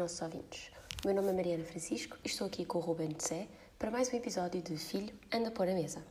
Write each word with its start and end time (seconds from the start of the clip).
nossos 0.00 0.22
ouvintes. 0.22 0.70
O 1.04 1.06
meu 1.06 1.14
nome 1.14 1.28
é 1.28 1.32
Mariana 1.34 1.64
Francisco 1.64 2.16
e 2.24 2.28
estou 2.28 2.46
aqui 2.46 2.64
com 2.64 2.78
o 2.78 2.80
Ruben 2.80 3.10
Tse 3.10 3.46
para 3.78 3.90
mais 3.90 4.10
um 4.10 4.16
episódio 4.16 4.62
de 4.62 4.74
Filho 4.78 5.14
Anda 5.30 5.50
Pôr 5.50 5.68
a 5.68 5.74
Mesa. 5.74 6.02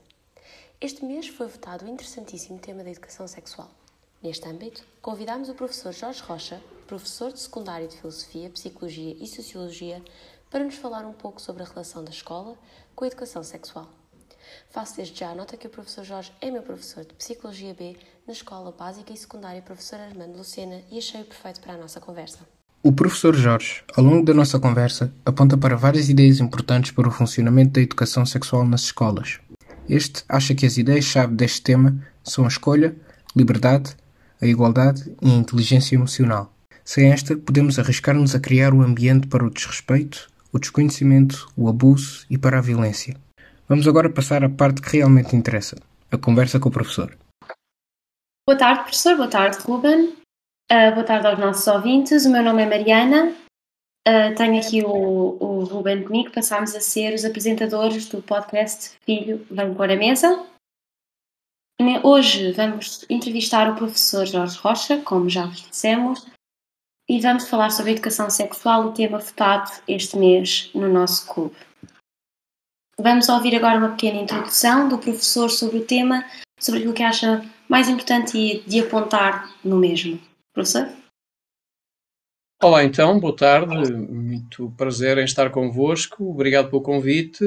Este 0.79 1.03
mês 1.03 1.27
foi 1.27 1.47
votado 1.47 1.85
o 1.85 1.89
interessantíssimo 1.89 2.59
tema 2.59 2.83
da 2.83 2.91
educação 2.91 3.27
sexual. 3.27 3.67
Neste 4.21 4.47
âmbito, 4.47 4.85
convidámos 5.01 5.49
o 5.49 5.55
professor 5.55 5.91
Jorge 5.91 6.21
Rocha, 6.21 6.61
professor 6.85 7.33
de 7.33 7.39
secundário 7.39 7.87
de 7.87 7.97
Filosofia, 7.97 8.51
Psicologia 8.51 9.17
e 9.19 9.25
Sociologia, 9.25 10.03
para 10.51 10.63
nos 10.63 10.75
falar 10.75 11.03
um 11.03 11.13
pouco 11.13 11.41
sobre 11.41 11.63
a 11.63 11.65
relação 11.65 12.03
da 12.03 12.11
escola 12.11 12.55
com 12.95 13.05
a 13.05 13.07
educação 13.07 13.41
sexual. 13.41 13.89
Faço 14.69 14.97
desde 14.97 15.19
já 15.19 15.31
a 15.31 15.35
nota 15.35 15.57
que 15.57 15.65
o 15.65 15.71
professor 15.71 16.03
Jorge 16.03 16.31
é 16.39 16.51
meu 16.51 16.61
professor 16.61 17.03
de 17.03 17.15
Psicologia 17.15 17.73
B 17.73 17.97
na 18.27 18.33
Escola 18.33 18.71
Básica 18.71 19.11
e 19.11 19.17
Secundária 19.17 19.63
Professor 19.63 19.99
Armando 19.99 20.37
Lucena 20.37 20.83
e 20.91 20.99
achei-o 20.99 21.25
perfeito 21.25 21.59
para 21.59 21.73
a 21.73 21.77
nossa 21.77 21.99
conversa. 21.99 22.58
O 22.81 22.93
professor 22.93 23.35
Jorge, 23.35 23.83
ao 23.93 24.01
longo 24.01 24.23
da 24.23 24.33
nossa 24.33 24.57
conversa, 24.57 25.13
aponta 25.25 25.57
para 25.57 25.75
várias 25.75 26.07
ideias 26.07 26.39
importantes 26.39 26.91
para 26.91 27.09
o 27.09 27.11
funcionamento 27.11 27.73
da 27.73 27.81
educação 27.81 28.25
sexual 28.25 28.65
nas 28.65 28.83
escolas. 28.83 29.41
Este 29.89 30.23
acha 30.29 30.55
que 30.55 30.65
as 30.65 30.77
ideias-chave 30.77 31.35
deste 31.35 31.61
tema 31.61 31.97
são 32.23 32.45
a 32.45 32.47
escolha, 32.47 32.95
liberdade, 33.35 33.97
a 34.41 34.47
igualdade 34.47 35.13
e 35.21 35.29
a 35.29 35.35
inteligência 35.35 35.95
emocional. 35.95 36.53
Sem 36.85 37.11
esta, 37.11 37.35
podemos 37.35 37.77
arriscar-nos 37.77 38.33
a 38.33 38.39
criar 38.39 38.73
um 38.73 38.81
ambiente 38.81 39.27
para 39.27 39.45
o 39.45 39.49
desrespeito, 39.49 40.29
o 40.53 40.57
desconhecimento, 40.57 41.49
o 41.57 41.67
abuso 41.67 42.25
e 42.29 42.37
para 42.37 42.59
a 42.59 42.61
violência. 42.61 43.17
Vamos 43.67 43.89
agora 43.89 44.09
passar 44.09 44.41
à 44.41 44.49
parte 44.49 44.81
que 44.81 44.97
realmente 44.97 45.35
interessa, 45.35 45.75
a 46.09 46.17
conversa 46.17 46.61
com 46.61 46.69
o 46.69 46.71
professor. 46.71 47.13
Boa 48.47 48.57
tarde, 48.57 48.83
professor. 48.83 49.17
Boa 49.17 49.27
tarde, 49.27 49.57
Ruben. 49.65 50.18
Uh, 50.71 50.93
boa 50.93 51.03
tarde 51.03 51.25
aos 51.25 51.39
nossos 51.39 51.65
ouvintes. 51.65 52.27
O 52.27 52.29
meu 52.29 52.43
nome 52.43 52.61
é 52.61 52.65
Mariana. 52.67 53.35
Uh, 54.07 54.35
tenho 54.37 54.59
aqui 54.61 54.83
o, 54.83 55.35
o 55.39 55.63
Ruben 55.63 56.03
comigo. 56.03 56.31
Passámos 56.31 56.75
a 56.75 56.79
ser 56.79 57.11
os 57.11 57.25
apresentadores 57.25 58.07
do 58.07 58.21
podcast 58.21 58.91
Filho 59.03 59.43
Vem 59.49 59.73
Pôr 59.73 59.89
a 59.89 59.95
Mesa. 59.95 60.45
Hoje 62.03 62.51
vamos 62.51 63.03
entrevistar 63.09 63.67
o 63.67 63.75
professor 63.75 64.27
Jorge 64.27 64.59
Rocha, 64.59 65.01
como 65.01 65.27
já 65.27 65.47
vos 65.47 65.63
dissemos, 65.63 66.27
e 67.09 67.19
vamos 67.19 67.49
falar 67.49 67.71
sobre 67.71 67.93
educação 67.93 68.29
sexual, 68.29 68.85
o 68.85 68.93
tema 68.93 69.17
votado 69.17 69.71
este 69.87 70.17
mês 70.17 70.69
no 70.75 70.87
nosso 70.87 71.25
clube. 71.33 71.55
Vamos 72.99 73.27
ouvir 73.27 73.55
agora 73.55 73.79
uma 73.79 73.89
pequena 73.89 74.21
introdução 74.21 74.87
do 74.87 74.99
professor 74.99 75.49
sobre 75.49 75.79
o 75.79 75.85
tema, 75.85 76.23
sobre 76.59 76.81
aquilo 76.81 76.93
que 76.93 77.01
acha 77.01 77.43
mais 77.67 77.89
importante 77.89 78.37
e 78.37 78.59
de 78.69 78.81
apontar 78.81 79.49
no 79.63 79.77
mesmo. 79.77 80.28
Olá, 82.61 82.83
então, 82.83 83.17
boa 83.17 83.33
tarde, 83.33 83.93
muito 83.93 84.69
prazer 84.77 85.17
em 85.17 85.23
estar 85.23 85.49
convosco, 85.49 86.29
obrigado 86.29 86.69
pelo 86.69 86.81
convite 86.81 87.45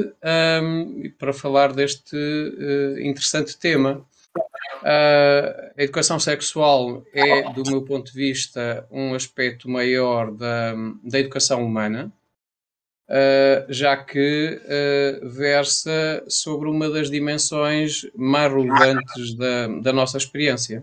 um, 0.63 1.11
para 1.19 1.35
falar 1.35 1.75
deste 1.75 2.17
uh, 2.17 2.99
interessante 2.99 3.59
tema. 3.59 4.07
Uh, 4.83 5.73
a 5.77 5.83
educação 5.83 6.19
sexual 6.19 7.05
é, 7.13 7.53
do 7.53 7.63
meu 7.71 7.83
ponto 7.85 8.11
de 8.11 8.19
vista, 8.19 8.87
um 8.91 9.15
aspecto 9.15 9.69
maior 9.69 10.33
da, 10.33 10.75
da 11.05 11.21
educação 11.21 11.63
humana, 11.63 12.11
uh, 13.11 13.71
já 13.71 13.95
que 13.97 14.61
uh, 14.65 15.29
versa 15.29 16.25
sobre 16.27 16.71
uma 16.71 16.89
das 16.89 17.11
dimensões 17.11 18.07
mais 18.17 18.51
relevantes 18.51 19.35
da, 19.35 19.69
da 19.69 19.93
nossa 19.93 20.17
experiência. 20.17 20.83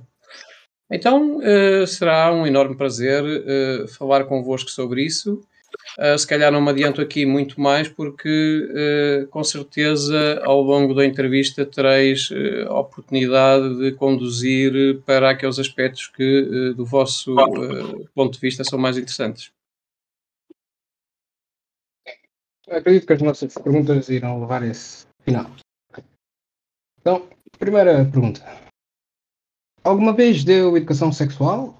Então, 0.91 1.37
uh, 1.37 1.85
será 1.85 2.33
um 2.33 2.47
enorme 2.47 2.75
prazer 2.75 3.23
uh, 3.23 3.87
falar 3.89 4.25
convosco 4.25 4.71
sobre 4.71 5.03
isso. 5.03 5.41
Uh, 5.99 6.17
se 6.17 6.25
calhar 6.25 6.51
não 6.51 6.61
me 6.61 6.71
adianto 6.71 6.99
aqui 6.99 7.27
muito 7.27 7.61
mais, 7.61 7.87
porque 7.87 9.27
com 9.29 9.43
certeza 9.43 10.41
ao 10.43 10.61
longo 10.61 10.95
da 10.95 11.05
entrevista 11.05 11.63
tereis 11.63 12.29
a 12.67 12.79
oportunidade 12.79 13.77
de 13.77 13.91
conduzir 13.91 14.99
para 15.05 15.29
aqueles 15.29 15.59
aspectos 15.59 16.07
que, 16.07 16.73
do 16.75 16.85
vosso 16.85 17.35
ponto 18.15 18.33
de 18.33 18.39
vista, 18.39 18.63
são 18.63 18.79
mais 18.79 18.97
interessantes. 18.97 19.51
Acredito 22.67 23.05
que 23.05 23.13
as 23.13 23.21
nossas 23.21 23.53
perguntas 23.53 24.09
irão 24.09 24.39
levar 24.39 24.63
a 24.63 24.67
esse 24.67 25.05
final. 25.23 25.51
Então, 26.99 27.27
primeira 27.59 28.05
pergunta. 28.05 28.68
Alguma 29.89 30.13
vez 30.13 30.43
deu 30.43 30.77
educação 30.77 31.11
sexual? 31.11 31.75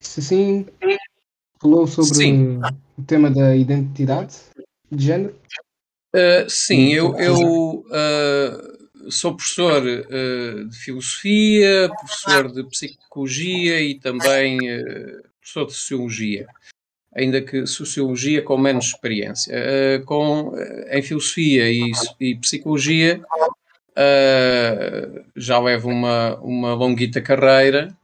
Se 0.00 0.22
sim, 0.22 0.66
falou 1.60 1.84
sobre 1.88 2.14
sim. 2.14 2.60
o 2.96 3.02
tema 3.02 3.28
da 3.28 3.56
identidade 3.56 4.36
de 4.88 5.04
género? 5.04 5.36
Uh, 6.14 6.48
sim, 6.48 6.92
eu, 6.92 7.18
eu 7.18 7.84
uh, 7.88 9.10
sou 9.10 9.34
professor 9.34 9.82
uh, 9.82 10.68
de 10.68 10.78
filosofia, 10.78 11.90
professor 11.98 12.52
de 12.52 12.62
psicologia 12.70 13.80
e 13.80 13.98
também 13.98 14.60
professor 15.40 15.66
de 15.66 15.72
sociologia 15.72 16.46
ainda 17.16 17.40
que 17.42 17.66
sociologia 17.66 18.42
com 18.42 18.58
menos 18.58 18.86
experiência. 18.86 19.52
Uh, 19.56 20.04
com, 20.04 20.52
em 20.88 21.02
filosofia 21.02 21.68
e, 21.68 21.90
e 22.20 22.36
psicologia 22.36 23.20
uh, 23.96 25.24
já 25.36 25.58
levo 25.58 25.88
uma, 25.88 26.36
uma 26.40 26.74
longuita 26.74 27.20
carreira 27.20 27.96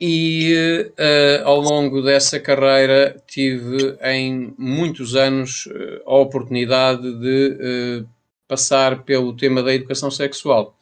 e 0.00 0.90
uh, 0.98 1.46
ao 1.46 1.60
longo 1.60 2.02
dessa 2.02 2.40
carreira 2.40 3.22
tive 3.26 3.96
em 4.02 4.54
muitos 4.58 5.14
anos 5.14 5.68
a 6.06 6.14
oportunidade 6.14 7.02
de 7.20 8.04
passar 8.48 9.04
pelo 9.04 9.36
tema 9.36 9.62
da 9.62 9.72
educação 9.72 10.10
sexual. 10.10 10.76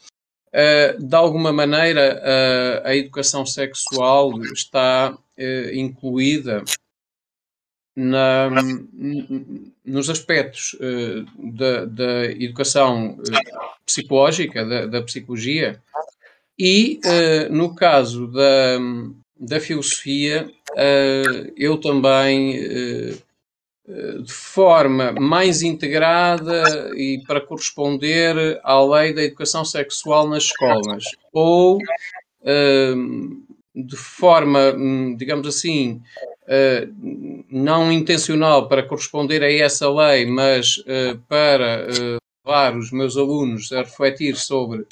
de 0.99 1.15
alguma 1.15 1.53
maneira, 1.53 2.83
a 2.85 2.97
educação 2.97 3.47
sexual 3.47 4.33
está 4.53 5.17
incluída 5.73 6.65
na, 8.01 8.49
nos 9.85 10.09
aspectos 10.09 10.75
uh, 10.75 11.53
da, 11.53 11.85
da, 11.85 12.25
educação 12.27 13.19
uh, 13.19 13.79
psicológica, 13.85 14.65
da, 14.65 14.87
da, 14.87 15.03
psicologia, 15.03 15.81
e 16.59 16.99
uh, 17.05 17.53
no 17.53 17.75
caso 17.75 18.27
da, 18.29 18.79
da 19.39 19.61
filosofia, 19.61 20.51
eu 21.57 21.79
também, 21.79 22.61
de 24.23 24.33
forma 24.33 25.11
mais 25.13 25.63
integrada 25.63 26.93
e 26.95 27.21
para 27.27 27.41
corresponder 27.41 28.61
à 28.63 28.81
lei 28.85 29.13
da 29.13 29.25
educação 29.25 29.65
sexual 29.65 30.29
nas 30.29 30.45
escolas, 30.45 31.03
ou 31.33 31.79
de 33.75 33.97
forma, 33.97 34.73
hum, 34.77 35.17
digamos 35.17 35.47
assim, 35.49 36.03
não 37.49 37.93
intencional 37.93 38.69
para 38.69 38.83
corresponder 38.83 39.43
a 39.43 39.53
essa 39.53 39.89
lei, 39.91 40.27
mas 40.27 40.79
uh, 40.79 41.19
para 41.29 41.87
uh, 41.87 42.17
levar 42.45 42.77
os 42.77 42.91
meus 42.91 43.17
alunos 43.17 43.73
a 43.73 43.83
refletir 43.83 44.37
sobre 44.37 44.87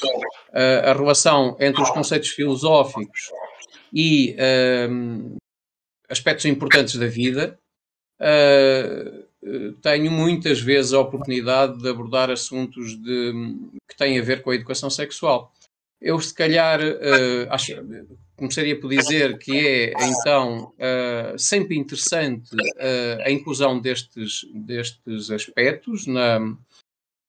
a 0.52 0.92
relação 0.92 1.56
entre 1.60 1.82
os 1.82 1.91
conceitos 1.91 2.28
filosóficos 2.28 3.30
e 3.92 4.36
aspectos 6.08 6.44
importantes 6.44 6.97
da 6.97 7.06
vida, 7.06 7.58
tenho 9.80 10.10
muitas 10.10 10.60
vezes 10.60 10.92
a 10.92 11.00
oportunidade 11.00 11.78
de 11.78 11.88
abordar 11.88 12.30
assuntos 12.30 12.97
de, 13.03 13.33
que 13.88 13.97
têm 13.97 14.18
a 14.18 14.22
ver 14.22 14.42
com 14.42 14.50
a 14.50 14.54
educação 14.54 14.91
sexual. 14.91 15.53
Eu, 16.00 16.21
se 16.21 16.34
calhar, 16.34 16.80
acho, 17.50 17.72
começaria 18.38 18.78
por 18.80 18.88
dizer 18.88 19.36
que 19.38 19.66
é 19.66 19.92
então 20.04 20.72
uh, 20.78 21.36
sempre 21.36 21.76
interessante 21.76 22.54
uh, 22.54 23.22
a 23.24 23.30
inclusão 23.30 23.80
destes, 23.80 24.46
destes 24.54 25.30
aspectos 25.30 26.06
na, 26.06 26.38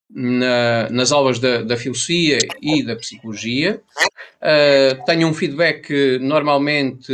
na, 0.09 0.87
nas 0.89 1.11
aulas 1.11 1.39
da, 1.39 1.63
da, 1.63 1.75
filosofia 1.75 2.37
e 2.61 2.83
da 2.83 2.95
psicologia. 2.95 3.81
Uh, 4.39 5.03
tenho 5.05 5.27
um 5.27 5.33
feedback 5.33 6.19
normalmente 6.19 7.11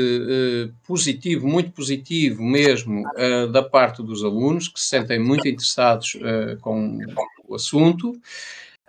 positivo, 0.86 1.48
muito 1.48 1.72
positivo 1.72 2.44
mesmo, 2.44 3.04
da 3.52 3.64
parte 3.64 4.04
dos 4.04 4.24
alunos, 4.24 4.68
que 4.68 4.80
se 4.80 4.90
sentem 4.90 5.20
muito 5.20 5.48
interessados 5.48 6.18
com 6.62 7.00
o 7.48 7.56
assunto. 7.56 8.14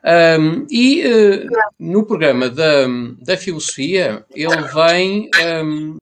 Um, 0.06 0.64
e 0.70 1.02
uh, 1.04 1.48
no 1.80 2.06
programa 2.06 2.48
da, 2.48 2.86
da 3.20 3.36
filosofia, 3.36 4.24
ele 4.32 4.62
vem, 4.72 5.28
um, 5.64 5.94
uh, 5.94 5.98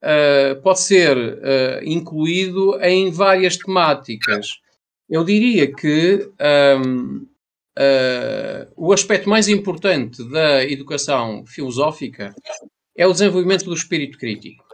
eh, 0.00 0.54
pode 0.62 0.80
ser 0.80 1.16
uh, 1.16 1.84
incluído 1.84 2.80
em 2.80 3.10
várias 3.10 3.56
temáticas. 3.56 4.60
Eu 5.08 5.24
diria 5.24 5.74
que 5.74 6.30
um, 6.86 7.26
o 8.76 8.92
aspecto 8.92 9.28
mais 9.28 9.48
importante 9.48 10.22
da 10.30 10.64
educação 10.64 11.44
filosófica 11.46 12.32
é 12.96 13.06
o 13.08 13.12
desenvolvimento 13.12 13.64
do 13.64 13.74
espírito 13.74 14.18
crítico. 14.18 14.64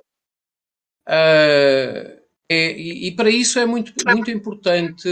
É, 1.08 2.20
e, 2.50 3.08
e, 3.08 3.12
para 3.12 3.30
isso 3.30 3.58
é 3.58 3.64
muito, 3.64 3.92
muito 4.06 4.30
importante 4.30 5.08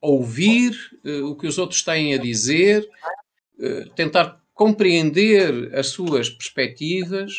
ouvir 0.00 0.72
uh, 1.04 1.26
o 1.26 1.36
que 1.36 1.46
os 1.46 1.58
outros 1.58 1.82
têm 1.82 2.14
a 2.14 2.18
dizer, 2.18 2.88
uh, 3.58 3.88
tentar 3.94 4.40
compreender 4.54 5.74
as 5.74 5.88
suas 5.88 6.28
perspectivas, 6.30 7.32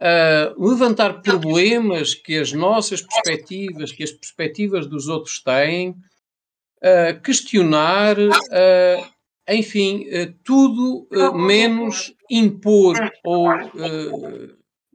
uh, 0.00 0.68
levantar 0.68 1.22
problemas 1.22 2.14
que 2.14 2.36
as 2.36 2.52
nossas 2.52 3.02
perspectivas, 3.02 3.92
que 3.92 4.02
as 4.02 4.12
perspectivas 4.12 4.86
dos 4.86 5.08
outros 5.08 5.42
têm, 5.42 5.94
questionar, 7.24 8.16
enfim, 9.48 10.06
tudo 10.44 11.08
menos 11.34 12.14
impor 12.30 12.94
ou 13.24 13.48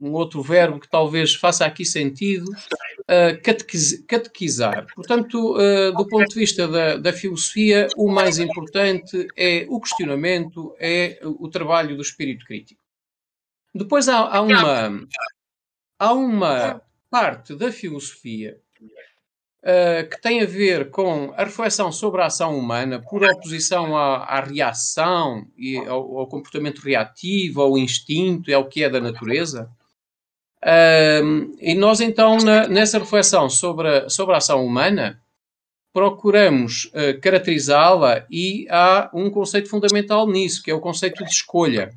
um 0.04 0.12
outro 0.12 0.42
verbo 0.42 0.78
que 0.78 0.88
talvez 0.88 1.34
faça 1.34 1.64
aqui 1.64 1.84
sentido, 1.84 2.44
uh, 2.50 4.06
catequizar. 4.06 4.86
Portanto, 4.94 5.56
uh, 5.56 5.92
do 5.96 6.06
ponto 6.06 6.28
de 6.28 6.34
vista 6.34 6.68
da, 6.68 6.96
da, 6.96 7.12
filosofia, 7.12 7.88
o 7.96 8.10
mais 8.10 8.38
importante 8.38 9.26
é 9.34 9.66
o 9.68 9.80
questionamento, 9.80 10.74
é 10.78 11.18
o 11.22 11.48
trabalho 11.48 11.96
do 11.96 12.02
espírito 12.02 12.44
crítico. 12.44 12.82
Depois 13.74 14.08
há, 14.08 14.18
há 14.18 14.40
uma, 14.42 15.06
há 15.98 16.12
uma 16.12 16.82
parte 17.10 17.54
da 17.54 17.72
filosofia 17.72 18.60
uh, 19.62 20.08
que 20.08 20.20
tem 20.20 20.42
a 20.42 20.46
ver 20.46 20.90
com 20.90 21.32
a 21.34 21.44
reflexão 21.44 21.90
sobre 21.90 22.20
a 22.20 22.26
ação 22.26 22.56
humana 22.58 23.00
por 23.00 23.24
oposição 23.24 23.96
à, 23.96 24.18
à 24.18 24.40
reação 24.40 25.46
e 25.56 25.78
ao, 25.78 26.18
ao 26.18 26.28
comportamento 26.28 26.80
reativo, 26.80 27.62
ao 27.62 27.78
instinto 27.78 28.50
e 28.50 28.54
ao 28.54 28.68
que 28.68 28.84
é 28.84 28.90
da 28.90 29.00
natureza 29.00 29.70
e 31.60 31.74
nós, 31.74 32.00
então, 32.00 32.38
na, 32.38 32.66
nessa 32.66 32.98
reflexão 32.98 33.50
sobre 33.50 33.88
a, 33.88 34.08
sobre 34.08 34.34
a 34.34 34.38
ação 34.38 34.64
humana, 34.64 35.20
procuramos 35.94 36.86
uh, 36.86 37.20
caracterizá-la 37.20 38.26
e 38.28 38.66
há 38.68 39.08
um 39.14 39.30
conceito 39.30 39.70
fundamental 39.70 40.28
nisso, 40.28 40.60
que 40.60 40.70
é 40.70 40.74
o 40.74 40.80
conceito 40.80 41.24
de 41.24 41.30
escolha. 41.30 41.92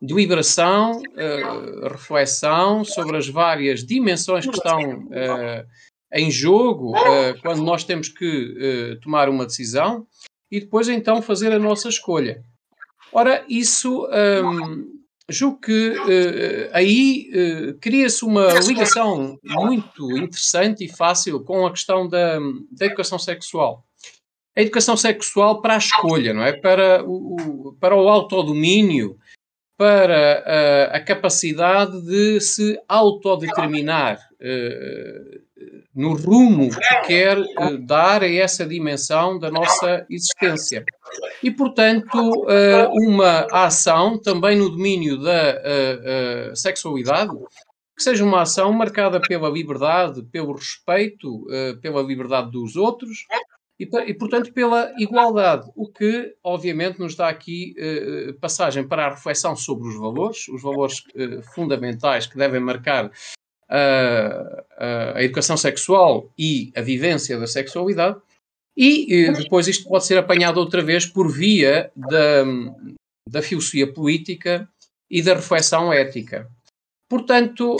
Deliberação, 0.00 1.00
uh, 1.00 1.88
reflexão 1.88 2.84
sobre 2.84 3.16
as 3.16 3.26
várias 3.26 3.82
dimensões 3.82 4.44
que 4.46 4.54
estão 4.54 4.78
uh, 5.06 5.66
em 6.12 6.30
jogo 6.30 6.92
quando 7.42 7.62
nós 7.62 7.82
temos 7.82 8.08
que 8.08 8.96
tomar 9.02 9.28
uma 9.28 9.46
decisão 9.46 10.06
e 10.48 10.60
depois 10.60 10.88
então 10.88 11.20
fazer 11.20 11.50
a 11.50 11.58
nossa 11.58 11.88
escolha. 11.88 12.44
Ora, 13.12 13.44
isso 13.48 14.06
um, 14.44 14.93
julgo 15.28 15.60
que 15.60 15.90
uh, 15.90 16.70
aí 16.72 17.30
uh, 17.32 17.78
cria-se 17.78 18.24
uma 18.24 18.52
ligação 18.60 19.38
muito 19.42 20.10
interessante 20.18 20.84
e 20.84 20.88
fácil 20.88 21.42
com 21.42 21.66
a 21.66 21.70
questão 21.70 22.08
da, 22.08 22.38
da, 22.70 22.86
educação 22.86 23.18
sexual. 23.18 23.84
A 24.56 24.60
educação 24.60 24.96
sexual 24.96 25.60
para 25.60 25.74
a 25.74 25.78
escolha, 25.78 26.32
não 26.32 26.42
é? 26.42 26.52
Para 26.52 27.02
o, 27.04 27.76
para 27.80 27.96
o 27.96 28.08
autodomínio, 28.08 29.18
para 29.76 30.44
uh, 30.46 30.96
a 30.96 31.00
capacidade 31.00 32.00
de 32.02 32.40
se 32.40 32.78
autodeterminar 32.86 34.20
no 35.94 36.14
rumo 36.14 36.70
que 36.70 37.06
quer 37.06 37.38
uh, 37.38 37.78
dar 37.78 38.22
a 38.22 38.30
essa 38.30 38.66
dimensão 38.66 39.38
da 39.38 39.50
nossa 39.50 40.04
existência. 40.10 40.84
E, 41.42 41.50
portanto, 41.50 42.18
uh, 42.18 42.90
uma 42.92 43.46
ação 43.52 44.18
também 44.18 44.58
no 44.58 44.70
domínio 44.70 45.22
da 45.22 46.50
uh, 46.50 46.56
sexualidade, 46.56 47.32
que 47.96 48.02
seja 48.02 48.24
uma 48.24 48.42
ação 48.42 48.72
marcada 48.72 49.20
pela 49.20 49.48
liberdade, 49.48 50.20
pelo 50.24 50.52
respeito, 50.52 51.46
pela 51.80 52.02
liberdade 52.02 52.50
dos 52.50 52.74
outros 52.74 53.24
e, 53.78 53.84
e, 53.84 54.14
portanto, 54.14 54.52
pela 54.52 54.92
igualdade, 54.98 55.70
o 55.76 55.88
que, 55.88 56.34
obviamente, 56.42 56.98
nos 56.98 57.14
dá 57.14 57.28
aqui 57.28 57.72
passagem 58.40 58.82
para 58.82 59.06
a 59.06 59.10
reflexão 59.10 59.54
sobre 59.54 59.86
os 59.86 59.96
valores, 59.96 60.48
os 60.48 60.60
valores 60.60 61.04
fundamentais 61.54 62.26
que 62.26 62.36
devem 62.36 62.58
marcar 62.58 63.12
a, 63.68 65.14
a, 65.16 65.22
educação 65.22 65.56
sexual 65.56 66.30
e 66.38 66.72
a 66.76 66.80
vivência 66.80 67.38
da 67.38 67.46
sexualidade, 67.46 68.18
e 68.76 69.30
depois 69.32 69.68
isto 69.68 69.88
pode 69.88 70.04
ser 70.04 70.18
apanhado 70.18 70.58
outra 70.58 70.82
vez 70.82 71.06
por 71.06 71.30
via 71.30 71.92
da, 71.94 72.44
da 73.28 73.40
filosofia 73.40 73.92
política 73.92 74.68
e 75.08 75.22
da 75.22 75.34
reflexão 75.34 75.92
ética. 75.92 76.50
Portanto, 77.08 77.76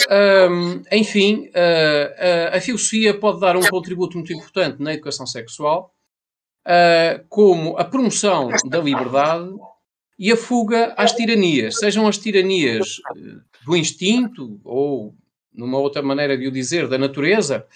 um, 0.50 0.82
enfim, 0.92 1.50
a, 1.54 2.56
a, 2.56 2.60
filosofia 2.60 3.18
pode 3.18 3.40
dar 3.40 3.56
um 3.56 3.68
contributo 3.68 4.16
muito 4.16 4.32
importante 4.32 4.80
na 4.80 4.94
educação 4.94 5.26
sexual, 5.26 5.92
uh, 6.66 7.24
como 7.28 7.76
a 7.76 7.84
promoção 7.84 8.50
da 8.66 8.78
liberdade 8.78 9.50
e 10.18 10.30
a 10.30 10.36
fuga 10.36 10.94
às 10.96 11.12
tiranias, 11.12 11.78
sejam 11.78 12.06
as 12.06 12.18
tiranias 12.18 13.00
do 13.64 13.76
instinto 13.76 14.60
ou 14.62 15.14
numa 15.54 15.78
outra 15.78 16.02
maneira 16.02 16.36
de 16.36 16.46
o 16.46 16.50
dizer, 16.50 16.88
da 16.88 16.98
natureza, 16.98 17.66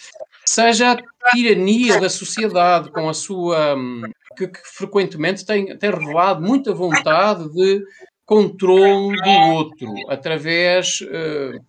seja 0.44 0.92
a 0.92 1.30
tirania 1.30 2.00
da 2.00 2.08
sociedade 2.08 2.90
com 2.90 3.08
a 3.08 3.14
sua. 3.14 3.76
Hum, 3.76 4.02
que, 4.36 4.46
que 4.46 4.60
frequentemente 4.64 5.44
tem, 5.44 5.76
tem 5.76 5.90
revelado 5.90 6.40
muita 6.40 6.72
vontade 6.72 7.48
de 7.52 7.84
controle 8.24 9.20
do 9.20 9.30
outro 9.54 9.94
através 10.08 11.00
uh, 11.00 11.60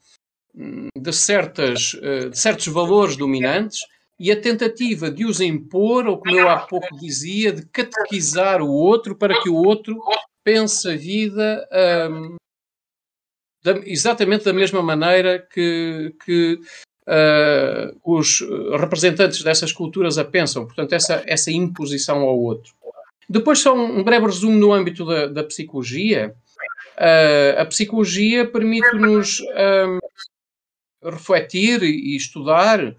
de, 0.95 1.13
certas, 1.13 1.93
uh, 1.93 2.29
de 2.29 2.37
certos 2.37 2.67
valores 2.67 3.15
dominantes 3.15 3.79
e 4.19 4.31
a 4.31 4.39
tentativa 4.39 5.09
de 5.09 5.25
os 5.25 5.39
impor, 5.39 6.05
ou 6.05 6.17
como 6.17 6.37
eu 6.37 6.49
há 6.49 6.59
pouco 6.59 6.95
dizia, 6.97 7.53
de 7.53 7.65
catequizar 7.65 8.61
o 8.61 8.69
outro 8.69 9.15
para 9.15 9.41
que 9.41 9.49
o 9.49 9.55
outro 9.55 9.97
pense 10.43 10.89
a 10.89 10.95
vida 10.95 11.65
um, 12.11 12.35
da, 13.73 13.79
exatamente 13.85 14.45
da 14.45 14.53
mesma 14.53 14.81
maneira 14.81 15.39
que, 15.53 16.13
que 16.25 16.59
uh, 17.07 17.99
os 18.03 18.41
representantes 18.79 19.43
dessas 19.43 19.71
culturas 19.71 20.17
a 20.17 20.25
pensam, 20.25 20.65
portanto, 20.65 20.93
essa, 20.93 21.23
essa 21.25 21.51
imposição 21.51 22.19
ao 22.19 22.39
outro. 22.39 22.73
Depois, 23.29 23.59
só 23.59 23.75
um, 23.75 24.03
breve 24.03 24.25
resumo 24.25 24.57
no 24.57 24.73
âmbito 24.73 25.05
da, 25.05 25.27
da 25.27 25.43
psicologia. 25.43 26.33
Uh, 26.97 27.61
a 27.61 27.65
psicologia 27.65 28.45
permite-nos 28.49 29.39
um, 29.41 29.99
refletir 31.09 31.83
e 31.83 32.15
estudar 32.15 32.95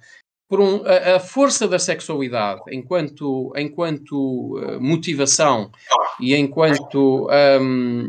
por 0.48 0.60
um, 0.60 0.82
a, 0.86 1.16
a, 1.16 1.20
força 1.20 1.68
da 1.68 1.78
sexualidade 1.78 2.62
enquanto, 2.72 3.52
enquanto 3.56 4.58
motivação 4.80 5.70
e 6.18 6.34
enquanto 6.34 7.28
um, 7.60 8.08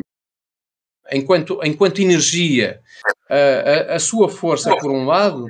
enquanto, 1.11 1.59
enquanto 1.63 1.99
energia, 1.99 2.79
a, 3.29 3.35
a, 3.35 3.95
a, 3.95 3.99
sua 3.99 4.29
força, 4.29 4.75
por 4.77 4.91
um 4.91 5.05
lado, 5.05 5.47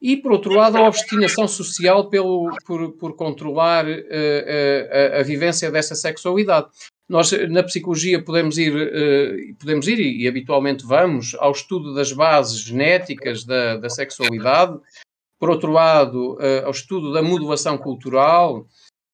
e, 0.00 0.16
por 0.16 0.32
outro 0.32 0.52
lado, 0.54 0.78
a 0.78 0.88
obstinação 0.88 1.46
social 1.46 2.08
pelo, 2.08 2.50
por, 2.66 2.92
por 2.92 3.14
controlar 3.14 3.86
uh, 3.86 5.14
a, 5.16 5.20
a, 5.20 5.22
vivência 5.22 5.70
dessa 5.70 5.94
sexualidade. 5.94 6.68
Nós, 7.08 7.32
na 7.50 7.62
psicologia, 7.62 8.22
podemos 8.22 8.56
ir, 8.56 8.74
uh, 8.74 9.54
podemos 9.58 9.86
ir 9.88 9.98
e, 9.98 10.22
e, 10.22 10.28
habitualmente 10.28 10.86
vamos, 10.86 11.36
ao 11.38 11.52
estudo 11.52 11.92
das 11.94 12.12
bases 12.12 12.60
genéticas 12.60 13.44
da, 13.44 13.76
da 13.76 13.90
sexualidade, 13.90 14.78
por 15.38 15.50
outro 15.50 15.72
lado, 15.72 16.38
ao 16.66 16.70
estudo 16.70 17.14
da 17.14 17.22
modulação 17.22 17.78
cultural, 17.78 18.66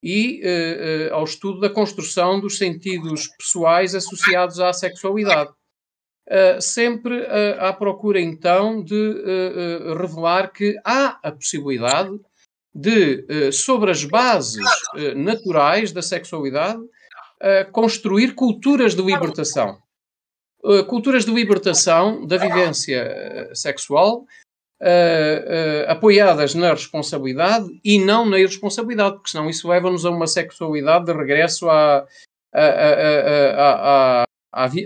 e 0.03 0.41
uh, 0.41 1.11
uh, 1.11 1.15
ao 1.15 1.25
estudo 1.25 1.59
da 1.59 1.69
construção 1.69 2.39
dos 2.41 2.59
sentidos 2.59 3.27
pessoais 3.37 3.93
associados 3.93 4.61
à 4.61 4.73
sexualidade. 4.73 5.51
Uh, 6.29 6.61
sempre 6.61 7.21
uh, 7.21 7.61
à 7.61 7.73
procura 7.73 8.21
então 8.21 8.83
de 8.83 8.95
uh, 8.95 9.95
revelar 9.95 10.53
que 10.53 10.77
há 10.85 11.21
a 11.23 11.31
possibilidade 11.31 12.19
de, 12.75 13.53
sobre 13.53 13.91
as 13.91 14.05
bases 14.05 14.63
naturais 15.15 15.93
da 15.93 16.03
sexualidade, 16.03 16.83
construir 17.73 18.35
culturas 18.35 18.95
de 18.95 19.01
libertação. 19.01 19.79
culturas 20.87 21.25
de 21.25 21.33
libertação 21.33 22.27
da 22.27 22.37
vivência 22.37 23.51
sexual, 23.55 24.27
apoiadas 25.89 26.55
na 26.55 26.73
responsabilidade 26.73 27.67
e 27.83 27.99
não 27.99 28.27
na 28.27 28.39
irresponsabilidade, 28.39 29.17
porque 29.17 29.31
senão 29.31 29.49
isso 29.49 29.67
leva-nos 29.67 30.05
a 30.05 30.11
uma 30.11 30.27
sexualidade 30.27 31.07
de 31.07 31.15
regresso 31.15 31.71
à, 31.71 32.07
à, 32.53 34.21
à, 34.21 34.26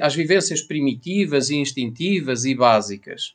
às 0.01 0.15
vivências 0.15 0.61
primitivas 0.61 1.51
e 1.51 1.57
instintivas 1.57 2.45
e 2.45 2.55
básicas. 2.55 3.35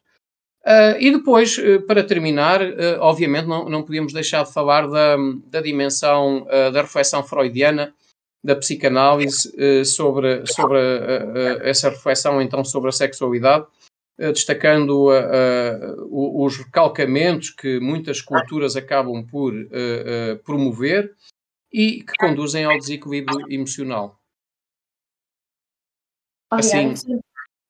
Uh, 0.66 0.98
e 1.00 1.12
depois, 1.12 1.60
uh, 1.60 1.80
para 1.86 2.04
terminar, 2.04 2.60
uh, 2.60 3.00
obviamente 3.00 3.46
não, 3.46 3.70
não 3.70 3.84
podíamos 3.84 4.12
deixar 4.12 4.44
de 4.44 4.52
falar 4.52 4.88
da, 4.88 5.16
da 5.46 5.62
dimensão 5.62 6.48
da 6.74 6.82
reflexão 6.82 7.22
freudiana, 7.24 7.94
da 8.44 8.56
psicanálise, 8.56 9.52
sobre, 9.86 10.46
sobre 10.46 10.78
essa 11.64 11.90
reflexão 11.90 12.40
então 12.40 12.64
sobre 12.64 12.90
a 12.90 12.92
sexualidade, 12.92 13.66
destacando 14.20 15.08
os 16.12 16.58
recalcamentos 16.58 17.50
que 17.50 17.80
muitas 17.80 18.22
culturas 18.22 18.76
acabam 18.76 19.26
por 19.26 19.52
promover 20.44 21.12
e 21.74 22.04
que 22.04 22.14
conduzem 22.20 22.66
ao 22.66 22.78
desequilíbrio 22.78 23.52
emocional. 23.52 24.20
Assim, 26.56 26.94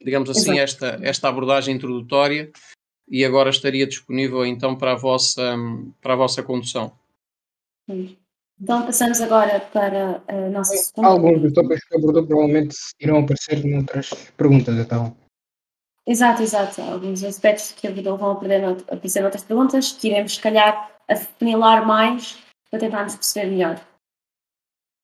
digamos 0.02 0.30
assim, 0.30 0.60
esta, 0.60 1.00
esta 1.02 1.30
abordagem 1.30 1.76
introdutória 1.76 2.52
e 3.08 3.24
agora 3.24 3.50
estaria 3.50 3.86
disponível 3.86 4.46
então 4.46 4.76
para 4.76 4.94
a 4.94 4.96
vossa, 4.96 5.56
para 6.02 6.14
a 6.14 6.18
vossa 6.18 6.42
condução. 6.44 6.92
Então 8.60 8.86
passamos 8.86 9.22
agora 9.22 9.60
para 9.60 10.24
a 10.28 10.50
nossa 10.50 10.76
segunda. 10.76 11.10
Alguns 11.10 11.42
dos 11.42 11.54
tópicos 11.54 11.84
que 11.84 11.96
abordou 11.96 12.26
provavelmente 12.26 12.76
irão 13.00 13.20
aparecer 13.20 13.66
noutras 13.66 14.10
perguntas, 14.38 14.76
então. 14.76 15.16
Exato, 16.08 16.44
exato. 16.44 16.82
Alguns 16.82 17.24
aspectos 17.24 17.72
que 17.72 17.88
abordou 17.88 18.18
vão 18.18 18.32
aparecer 18.32 19.22
noutras 19.22 19.44
perguntas 19.44 19.92
que 19.92 20.08
iremos, 20.08 20.36
se 20.36 20.42
calhar, 20.42 20.92
afunilar 21.08 21.86
mais 21.86 22.38
para 22.70 22.80
tentarmos 22.80 23.16
perceber 23.16 23.50
melhor. 23.50 23.82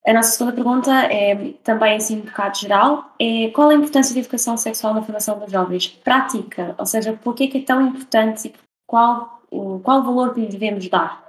A 0.05 0.13
nossa 0.13 0.31
segunda 0.31 0.55
pergunta 0.55 0.91
é 1.13 1.53
também 1.63 1.95
assim 1.95 2.17
um 2.17 2.21
bocado 2.21 2.57
geral, 2.57 3.13
é 3.19 3.49
qual 3.49 3.69
a 3.69 3.75
importância 3.75 4.15
da 4.15 4.19
educação 4.19 4.57
sexual 4.57 4.95
na 4.95 5.03
formação 5.03 5.37
dos 5.37 5.51
jovens? 5.51 5.87
Prática, 5.87 6.73
ou 6.77 6.85
seja, 6.87 7.13
por 7.13 7.35
que 7.35 7.55
é 7.55 7.61
tão 7.61 7.87
importante 7.87 8.47
e 8.47 8.53
qual, 8.87 9.41
qual 9.83 10.03
valor 10.03 10.35
lhe 10.35 10.47
devemos 10.47 10.89
dar? 10.89 11.21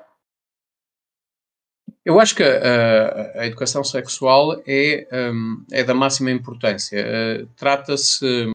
Eu 2.05 2.19
acho 2.19 2.35
que 2.35 2.43
a, 2.43 3.41
a 3.41 3.47
educação 3.47 3.85
sexual 3.85 4.61
é, 4.67 5.07
um, 5.13 5.65
é 5.71 5.85
da 5.85 5.95
máxima 5.95 6.31
importância. 6.31 6.99
Uh, 6.99 7.47
Trata-se 7.57 8.51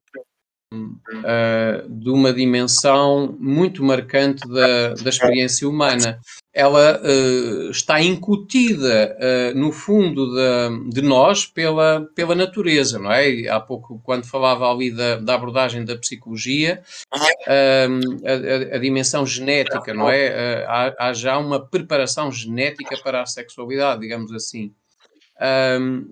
uh, 0.74 1.90
de 1.90 2.10
uma 2.10 2.34
dimensão 2.34 3.36
muito 3.40 3.84
marcante 3.84 4.48
da, 4.48 4.94
da 4.94 5.10
experiência 5.10 5.68
humana 5.68 6.20
ela 6.58 7.00
uh, 7.04 7.70
está 7.70 8.02
incutida 8.02 9.16
uh, 9.20 9.56
no 9.56 9.72
fundo 9.72 10.26
de, 10.34 10.90
de, 10.90 11.02
nós 11.04 11.46
pela, 11.46 12.10
pela 12.16 12.34
natureza, 12.34 12.98
não 12.98 13.12
é? 13.12 13.48
Há 13.48 13.60
pouco, 13.60 14.02
quando 14.04 14.26
falava 14.26 14.68
ali 14.68 14.90
da, 14.90 15.18
da 15.18 15.36
abordagem 15.36 15.86
da 15.86 15.96
psicologia, 15.96 16.82
uh, 17.16 18.72
a, 18.72 18.76
a, 18.76 18.80
dimensão 18.80 19.24
genética, 19.24 19.94
não 19.94 20.10
é? 20.10 20.66
Há, 20.66 20.96
há, 20.98 21.14
já 21.14 21.38
uma 21.38 21.64
preparação 21.64 22.32
genética 22.32 22.98
para 23.04 23.22
a 23.22 23.28
sexualidade, 23.28 24.02
digamos 24.02 24.34
assim. 24.34 24.74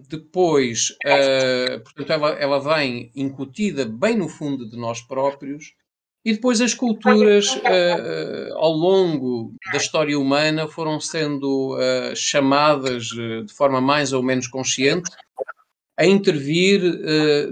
Depois, 0.08 0.96
portanto, 1.84 2.12
ela, 2.12 2.29
ela 2.32 2.60
vem 2.60 3.12
incutida 3.15 3.86
bem 3.86 4.15
no 4.17 4.29
fundo 4.29 4.70
de 4.70 4.77
nós 4.77 5.01
próprios. 5.01 5.74
E 6.24 6.34
depois 6.34 6.60
as 6.60 6.74
culturas, 6.74 7.55
uh, 7.55 8.55
ao 8.55 8.72
longo 8.72 9.53
da 9.72 9.77
história 9.77 10.17
humana, 10.17 10.67
foram 10.67 11.00
sendo 11.00 11.75
uh, 11.75 12.15
chamadas 12.15 13.05
de 13.05 13.53
forma 13.53 13.79
mais 13.79 14.12
ou 14.12 14.24
menos 14.24 14.48
consciente 14.48 15.12
a 15.98 16.05
intervir 16.05 16.82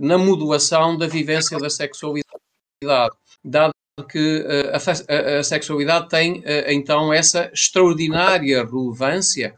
na 0.01 0.17
modulação 0.17 0.97
da 0.97 1.07
vivência 1.07 1.57
da 1.57 1.69
sexualidade, 1.69 3.15
dado 3.41 3.72
que 4.01 4.43
a, 4.71 4.77
a, 4.77 5.39
a, 5.39 5.43
sexualidade 5.43 6.09
tem 6.09 6.43
então 6.67 7.13
essa 7.13 7.51
extraordinária 7.53 8.65
relevância, 8.65 9.53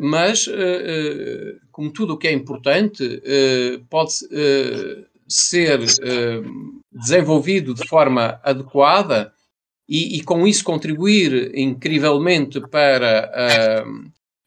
mas 0.00 0.46
como 1.70 1.92
tudo 1.92 2.14
o 2.14 2.18
que 2.18 2.26
é 2.26 2.32
importante 2.32 3.22
pode 3.88 4.12
ser 5.28 5.78
desenvolvido 6.90 7.72
de 7.72 7.86
forma 7.86 8.40
adequada 8.42 9.32
e, 9.88 10.16
e 10.18 10.22
com 10.24 10.46
isso 10.48 10.64
contribuir 10.64 11.56
incrivelmente 11.56 12.60
para 12.60 13.84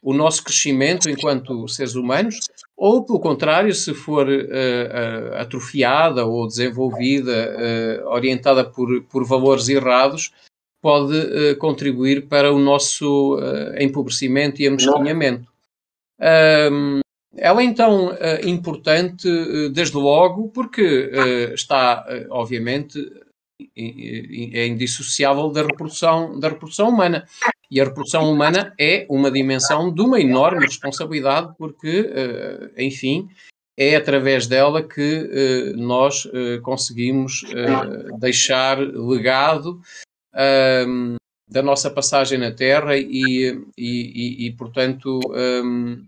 o 0.04 0.14
nosso 0.14 0.44
crescimento 0.44 1.10
enquanto 1.10 1.68
seres 1.68 1.96
humanos, 1.96 2.40
ou 2.76 3.06
pelo 3.06 3.20
contrário, 3.20 3.74
se 3.74 3.94
for 3.94 4.28
uh, 4.28 4.32
uh, 4.32 5.36
atrofiada 5.36 6.26
ou 6.26 6.46
desenvolvida, 6.48 8.04
orientada 8.08 8.64
por, 8.64 9.04
por 9.04 9.24
valores 9.26 9.70
errados, 9.70 10.32
pode 10.82 11.56
contribuir 11.60 12.28
para 12.28 12.52
o 12.52 12.60
nosso 12.60 13.40
empobrecimento 13.80 14.62
e 14.62 14.68
amesquinhamento. 14.68 15.48
Ela 17.36 17.62
é 17.62 17.66
então 17.66 18.10
uh, 18.10 18.48
importante, 18.48 19.28
uh, 19.28 19.70
desde 19.70 19.98
logo, 19.98 20.50
porque 20.50 20.82
uh, 20.82 21.54
está, 21.54 22.06
obviamente, 22.30 23.00
é 23.76 24.68
indissociável 24.68 25.50
da 25.50 25.64
reprodução, 25.64 26.40
da 26.40 26.50
reprodução 26.50 26.90
humana. 26.90 27.26
E 27.74 27.82
a 27.82 27.86
reprodução 27.86 28.32
humana 28.32 28.72
é 28.80 29.04
uma 29.10 29.32
dimensão 29.32 29.92
de 29.92 30.00
uma 30.00 30.22
enorme 30.22 30.64
responsabilidade, 30.64 31.56
porque, 31.58 32.08
enfim, 32.78 33.28
é 33.76 33.96
através 33.96 34.46
dela 34.46 34.84
que 34.84 35.74
nós 35.76 36.30
conseguimos 36.62 37.44
deixar 38.20 38.78
legado 38.78 39.82
ehm, 40.36 41.16
da 41.50 41.64
nossa 41.64 41.90
passagem 41.90 42.38
na 42.38 42.52
Terra 42.52 42.96
e, 42.96 43.60
e, 43.76 44.46
e, 44.46 44.46
e 44.46 44.52
portanto, 44.52 45.20
um, 45.66 46.06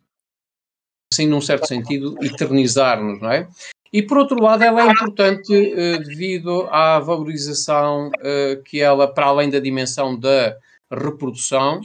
assim, 1.11 1.25
num 1.25 1.41
certo 1.41 1.65
sentido, 1.65 2.15
eternizar-nos, 2.21 3.19
não 3.19 3.31
é? 3.31 3.47
E 3.91 4.03
por 4.03 4.19
outro 4.19 4.39
lado, 4.39 4.63
ela 4.63 4.83
é 4.83 4.91
importante 4.91 5.51
devido 5.97 6.67
à 6.69 6.99
valorização 6.99 8.11
que 8.65 8.81
ela, 8.81 9.07
para 9.07 9.25
além 9.25 9.49
da 9.49 9.59
dimensão 9.59 10.15
da 10.15 10.55
reprodução, 10.95 11.81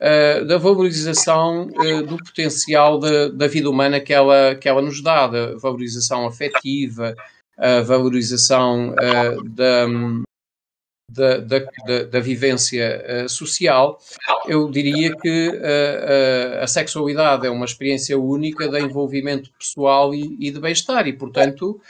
uh, 0.00 0.44
da 0.46 0.58
valorização 0.58 1.66
do 2.06 2.16
potencial 2.18 2.98
de, 2.98 3.30
da 3.32 3.46
vida 3.46 3.68
humana 3.70 4.00
que 4.00 4.12
ela, 4.12 4.54
que 4.54 4.68
ela 4.68 4.82
nos 4.82 5.02
dá, 5.02 5.26
da 5.26 5.56
valorização 5.56 6.26
afetiva, 6.26 7.14
a 7.56 7.80
valorização 7.80 8.94
da, 8.94 9.86
da, 11.10 11.38
da, 11.40 11.58
da, 11.86 12.04
da 12.04 12.20
vivência 12.20 13.24
uh, 13.24 13.28
social, 13.28 13.98
eu 14.46 14.70
diria 14.70 15.16
que 15.16 15.48
uh, 15.48 15.52
uh, 15.52 16.62
a 16.62 16.66
sexualidade 16.66 17.46
é 17.46 17.50
uma 17.50 17.64
experiência 17.64 18.18
única 18.18 18.68
de 18.68 18.78
envolvimento 18.78 19.50
pessoal 19.58 20.14
e, 20.14 20.36
e 20.38 20.50
de 20.50 20.60
bem-estar, 20.60 21.08
e, 21.08 21.12
portanto, 21.14 21.80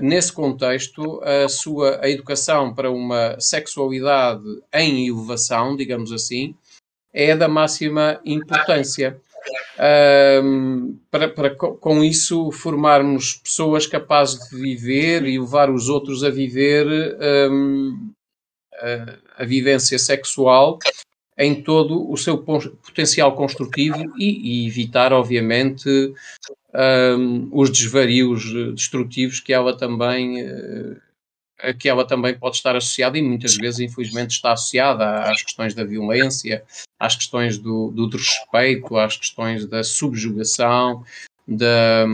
nesse 0.00 0.32
contexto, 0.32 1.20
a 1.22 1.48
sua 1.48 2.00
a 2.02 2.08
educação 2.08 2.74
para 2.74 2.90
uma 2.90 3.38
sexualidade 3.38 4.44
em 4.72 5.06
elevação, 5.08 5.76
digamos 5.76 6.12
assim, 6.12 6.54
é 7.12 7.36
da 7.36 7.48
máxima 7.48 8.20
importância. 8.24 9.20
para, 11.10 11.28
para, 11.28 11.50
com 11.54 12.04
isso 12.04 12.50
formarmos 12.52 13.34
pessoas 13.34 13.86
capazes 13.86 14.48
de 14.48 14.56
viver 14.56 15.24
e 15.24 15.38
levar 15.38 15.70
os 15.70 15.88
outros 15.88 16.22
a 16.22 16.30
viver 16.30 16.86
um, 17.50 18.12
a, 18.74 19.42
a 19.42 19.44
vivência 19.44 19.98
sexual 19.98 20.78
em 21.38 21.62
todo 21.62 22.10
o 22.10 22.16
seu 22.18 22.36
potencial 22.36 23.34
construtivo 23.34 24.12
e, 24.18 24.64
e 24.64 24.66
evitar, 24.66 25.10
obviamente, 25.12 26.12
um, 26.74 27.48
os 27.52 27.70
desvarios 27.70 28.44
destrutivos 28.74 29.40
que 29.40 29.52
ela 29.52 29.76
também 29.76 30.44
uh, 30.44 31.00
que 31.78 31.88
ela 31.88 32.06
também 32.06 32.38
pode 32.38 32.56
estar 32.56 32.74
associada 32.74 33.18
e 33.18 33.22
muitas 33.22 33.54
vezes, 33.54 33.80
infelizmente, 33.80 34.30
está 34.30 34.52
associada 34.52 35.24
às 35.24 35.42
questões 35.42 35.74
da 35.74 35.84
violência, 35.84 36.64
às 36.98 37.14
questões 37.14 37.58
do, 37.58 37.90
do 37.90 38.08
desrespeito, 38.08 38.96
às 38.96 39.16
questões 39.16 39.66
da 39.66 39.84
subjugação, 39.84 41.04
da, 41.46 42.06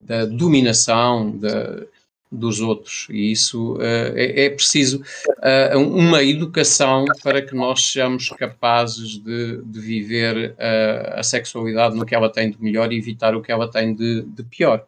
da 0.00 0.24
dominação, 0.24 1.36
da, 1.36 1.82
dos 2.30 2.60
outros. 2.60 3.06
E 3.10 3.30
isso 3.30 3.76
uh, 3.76 4.12
é, 4.14 4.46
é, 4.46 4.50
preciso 4.50 5.02
uh, 5.28 5.78
uma 5.78 6.22
educação 6.22 7.04
para 7.22 7.42
que 7.42 7.54
nós 7.54 7.92
sejamos 7.92 8.28
capazes 8.30 9.18
de, 9.18 9.62
de 9.62 9.80
viver 9.80 10.52
uh, 10.52 11.18
a 11.18 11.22
sexualidade 11.22 11.96
no 11.96 12.04
que 12.04 12.14
ela 12.14 12.30
tem 12.30 12.50
de 12.50 12.62
melhor 12.62 12.92
e 12.92 12.98
evitar 12.98 13.34
o 13.34 13.42
que 13.42 13.52
ela 13.52 13.70
tem 13.70 13.94
de, 13.94 14.22
de 14.22 14.42
pior. 14.44 14.86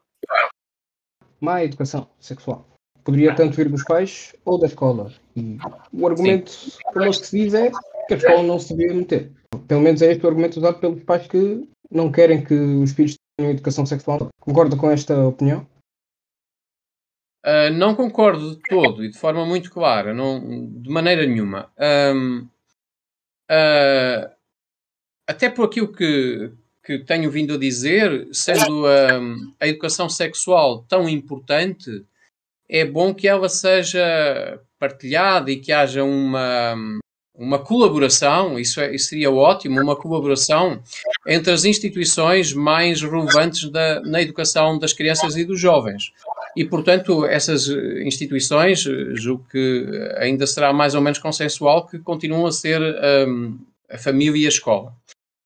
Má 1.41 1.63
educação 1.63 2.09
sexual. 2.19 2.67
Poderia 3.05 3.35
tanto 3.35 3.57
vir 3.57 3.69
dos 3.69 3.85
pais 3.85 4.35
ou 4.45 4.59
da 4.59 4.67
escola. 4.67 5.13
E 5.35 5.57
o 5.93 6.07
argumento 6.07 6.53
como 6.93 7.13
se 7.13 7.39
diz 7.39 7.55
é 7.55 7.71
que 8.07 8.15
a 8.15 8.17
escola 8.17 8.43
não 8.43 8.59
se 8.59 8.77
devia 8.77 8.95
meter. 8.95 9.33
Pelo 9.67 9.81
menos 9.81 10.03
é 10.03 10.13
este 10.13 10.25
o 10.25 10.29
argumento 10.29 10.59
usado 10.59 10.79
pelos 10.79 11.03
pais 11.05 11.27
que 11.27 11.67
não 11.91 12.13
querem 12.13 12.45
que 12.45 12.55
os 12.55 12.93
filhos 12.93 13.15
tenham 13.37 13.53
educação 13.53 13.87
sexual. 13.87 14.29
Concorda 14.41 14.77
com 14.77 14.91
esta 14.91 15.27
opinião? 15.27 15.67
Uh, 17.49 17.73
não 17.73 17.95
concordo 17.95 18.51
de 18.51 18.63
todo 18.69 19.03
e 19.03 19.09
de 19.09 19.17
forma 19.17 19.47
muito 19.47 19.71
clara, 19.71 20.13
não, 20.13 20.69
de 20.71 20.91
maneira 20.91 21.25
nenhuma. 21.25 21.73
Um, 22.15 22.47
uh, 23.51 24.31
até 25.27 25.49
por 25.49 25.65
aquilo 25.65 25.91
que, 25.91 26.53
que 26.85 26.99
tenho 26.99 27.31
vindo 27.31 27.55
a 27.55 27.59
dizer, 27.59 28.29
sendo 28.33 28.87
a, 28.87 29.21
a 29.61 29.67
educação 29.67 30.11
sexual 30.11 30.85
tão 30.87 31.09
importante, 31.09 32.05
é 32.69 32.85
bom 32.85 33.15
que 33.15 33.27
ela 33.27 33.49
seja 33.49 34.61
partilhada 34.79 35.51
e 35.51 35.57
que 35.57 35.73
haja 35.73 36.05
uma, 36.05 36.75
uma 37.35 37.59
colaboração, 37.59 38.59
isso, 38.59 38.81
é, 38.81 38.95
isso 38.95 39.09
seria 39.09 39.31
ótimo, 39.31 39.81
uma 39.81 39.97
colaboração 39.97 40.83
entre 41.27 41.53
as 41.53 41.65
instituições 41.65 42.53
mais 42.53 43.01
relevantes 43.01 43.71
da, 43.71 44.01
na 44.01 44.21
educação 44.21 44.79
das 44.79 44.93
crianças 44.93 45.37
e 45.37 45.45
dos 45.45 45.59
jovens. 45.59 46.13
E, 46.59 46.65
portanto, 46.65 47.25
essas 47.25 47.69
instituições, 48.05 48.81
julgo 49.15 49.47
que 49.49 49.87
ainda 50.17 50.45
será 50.45 50.73
mais 50.73 50.93
ou 50.97 51.01
menos 51.01 51.21
consensual, 51.21 51.87
que 51.87 52.01
continuam 52.01 52.47
a 52.47 52.51
ser 52.51 52.81
um, 53.29 53.57
a 53.89 53.97
família 53.97 54.43
e 54.43 54.47
a 54.47 54.49
escola. 54.49 54.93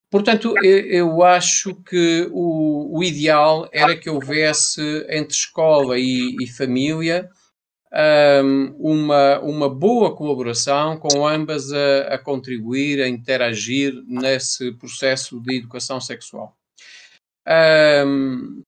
Portanto, 0.09 0.55
eu 0.63 1.21
acho 1.21 1.75
que 1.75 2.27
o, 2.31 2.97
o 2.97 3.03
ideal 3.03 3.69
era 3.71 3.95
que 3.95 4.09
houvesse 4.09 5.05
entre 5.07 5.35
escola 5.35 5.99
e, 5.99 6.35
e 6.41 6.47
família 6.47 7.29
um, 8.43 8.75
uma, 8.79 9.39
uma 9.41 9.69
boa 9.69 10.15
colaboração 10.15 10.97
com 10.97 11.27
ambas 11.27 11.71
a, 11.71 12.15
a, 12.15 12.17
contribuir, 12.17 13.03
a 13.03 13.07
interagir 13.07 13.93
nesse 14.07 14.71
processo 14.71 15.39
de 15.39 15.57
educação 15.57 16.01
sexual. 16.01 16.57
Um, 17.47 18.63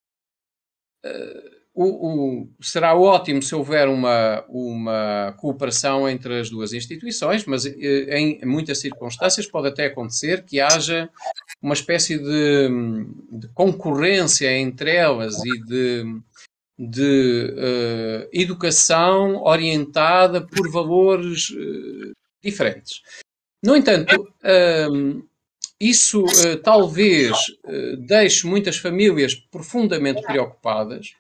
uh, 1.04 1.55
o, 1.75 1.84
o, 1.84 2.50
será 2.62 2.96
ótimo 2.96 3.41
se 3.41 3.53
houver 3.53 3.89
uma, 3.89 4.46
uma 4.48 5.36
cooperação 5.38 6.08
entre 6.08 6.39
as 6.39 6.50
duas 6.50 6.72
instituições, 6.72 7.44
mas 7.44 7.65
eh, 7.65 8.17
em 8.17 8.39
muitas 8.46 8.79
circunstâncias 8.79 9.46
pode 9.46 9.67
até 9.67 9.88
acontecer 9.88 10.46
que 10.46 10.62
haja 10.62 11.10
uma 11.62 11.74
espécie 11.74 12.17
de, 12.17 12.70
de 13.29 13.50
concorrência 13.50 14.50
entre 14.58 14.96
elas 14.96 15.36
e 15.44 15.65
de, 15.65 16.22
de 16.79 17.53
uh, 17.58 18.29
educação 18.32 19.44
orientada 19.44 20.39
por 20.39 20.72
valores 20.72 21.50
uh, 21.50 22.13
diferentes. 22.41 23.01
No 23.62 23.75
entanto, 23.75 24.15
uh, 24.15 25.27
isso 25.77 26.24
talvez 26.63 27.36
deixe 28.08 28.48
muitas 28.48 28.77
famílias 28.77 29.36
profundamente 29.36 30.22
preocupadas 30.22 31.13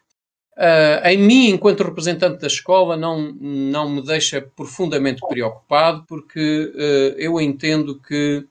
Uh, 0.57 1.05
em 1.05 1.17
mim, 1.17 1.49
enquanto 1.49 1.83
representante 1.83 2.39
da 2.39 2.47
escola, 2.47 2.95
não, 2.95 3.33
não 3.33 3.89
me 3.89 4.01
deixa 4.01 4.41
profundamente 4.41 5.21
preocupado, 5.27 6.05
porque 6.07 6.71
uh, 6.73 7.19
eu 7.19 7.41
entendo 7.41 7.99
que, 7.99 8.47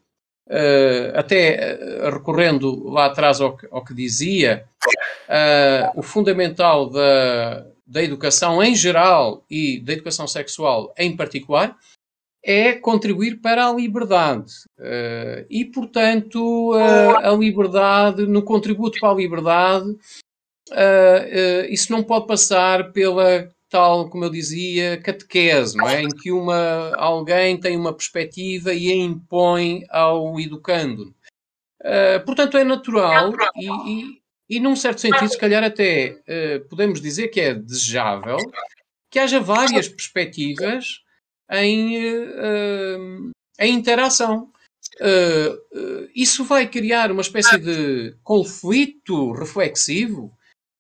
uh, 0.47 1.19
até 1.19 1.79
recorrendo 2.13 2.91
lá 2.91 3.07
atrás 3.07 3.41
ao 3.41 3.57
que, 3.57 3.67
ao 3.71 3.83
que 3.83 3.95
dizia, 3.95 4.67
o 5.95 6.03
fundamental 6.03 6.91
da, 6.91 7.67
da 7.87 8.03
educação 8.03 8.63
em 8.63 8.77
geral 8.77 9.43
e 9.51 9.81
da 9.81 9.95
educação 9.95 10.29
sexual 10.29 10.93
em 10.99 11.17
particular 11.17 11.75
é 12.45 12.75
contribuir 12.75 13.41
para 13.41 13.67
a 13.67 13.73
liberdade. 13.73 14.53
e, 15.49 15.65
portanto, 15.65 16.75
a 17.23 17.31
liberdade, 17.31 18.27
no 18.27 18.43
contributo 18.43 19.01
para 19.01 19.13
a 19.13 19.15
liberdade, 19.15 19.97
uh, 20.71 20.75
uh, 20.75 21.65
isso 21.69 21.93
não 21.93 22.03
pode 22.03 22.27
passar 22.27 22.93
pela 22.93 23.51
tal, 23.69 24.09
como 24.09 24.25
eu 24.25 24.31
dizia, 24.31 25.01
catequese, 25.01 25.77
não 25.77 25.89
é? 25.89 26.03
em 26.03 26.09
que 26.09 26.31
uma, 26.31 26.95
alguém 26.97 27.59
tem 27.59 27.77
uma 27.77 27.93
perspectiva 27.93 28.73
e 28.73 28.91
a 28.91 28.95
impõe 28.95 29.85
ao 29.91 30.39
educando. 30.39 31.15
Uh, 31.83 32.25
portanto, 32.25 32.57
é 32.57 32.63
natural 32.63 33.33
e, 33.57 33.67
e, 33.91 34.21
e, 34.49 34.61
num 34.61 34.77
certo 34.77 35.01
sentido, 35.01 35.29
se 35.29 35.39
calhar 35.39 35.65
até 35.65 36.17
podemos 36.71 37.01
dizer 37.01 37.29
que 37.29 37.41
é 37.41 37.53
desejável 37.55 38.39
que 39.11 39.19
haja 39.19 39.41
várias 39.41 39.89
perspectivas 39.89 41.01
em, 41.51 41.97
em 43.59 43.75
interação. 43.75 44.53
Uh, 45.01 45.55
uh, 45.77 46.09
isso 46.15 46.45
vai 46.45 46.69
criar 46.69 47.11
uma 47.11 47.23
espécie 47.23 47.59
de 47.59 48.17
conflito 48.23 49.33
reflexivo 49.33 50.33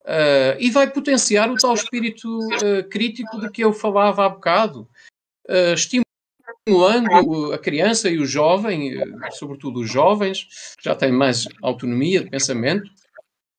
Uh, 0.04 0.52
e 0.58 0.70
vai 0.70 0.90
potenciar 0.90 1.50
o 1.50 1.56
tal 1.56 1.72
espírito 1.72 2.28
uh, 2.28 2.86
crítico 2.90 3.40
de 3.40 3.50
que 3.50 3.64
eu 3.64 3.72
falava 3.72 4.26
há 4.26 4.28
bocado, 4.28 4.86
uh, 5.48 5.72
estimulando 5.72 7.54
a 7.54 7.58
criança 7.58 8.10
e 8.10 8.18
o 8.18 8.26
jovem, 8.26 8.98
sobretudo 9.32 9.80
os 9.80 9.90
jovens, 9.90 10.46
que 10.76 10.84
já 10.84 10.94
têm 10.94 11.10
mais 11.10 11.48
autonomia 11.62 12.22
de 12.22 12.28
pensamento, 12.28 12.84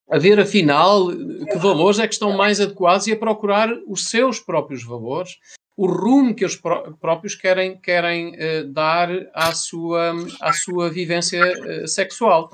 a 0.08 0.20
ver 0.20 0.40
afinal 0.40 1.08
que 1.08 1.58
valores 1.58 1.98
é 1.98 2.08
que 2.08 2.14
estão 2.14 2.38
mais 2.38 2.62
adequados 2.62 3.08
e 3.08 3.12
a 3.12 3.18
procurar 3.18 3.70
os 3.88 4.08
seus 4.08 4.40
próprios 4.40 4.84
valores, 4.84 5.38
o 5.76 5.88
rumo 5.88 6.36
que 6.36 6.46
os 6.46 6.56
próprios 6.56 7.34
querem, 7.34 7.76
querem 7.80 8.36
dar 8.72 9.10
à 9.34 9.52
sua, 9.52 10.14
à 10.40 10.54
sua 10.54 10.92
vivência 10.92 11.42
sexual. 11.88 12.52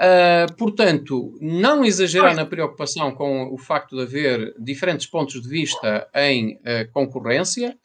Uh, 0.00 0.54
portanto, 0.54 1.36
não 1.40 1.84
exagerar 1.84 2.32
na 2.32 2.46
preocupação 2.46 3.12
com 3.12 3.52
o 3.52 3.58
facto 3.58 3.96
de 3.96 4.02
haver 4.02 4.54
diferentes 4.56 5.06
pontos 5.06 5.42
de 5.42 5.48
vista 5.48 6.08
em 6.14 6.54
uh, 6.54 6.88
concorrência. 6.92 7.76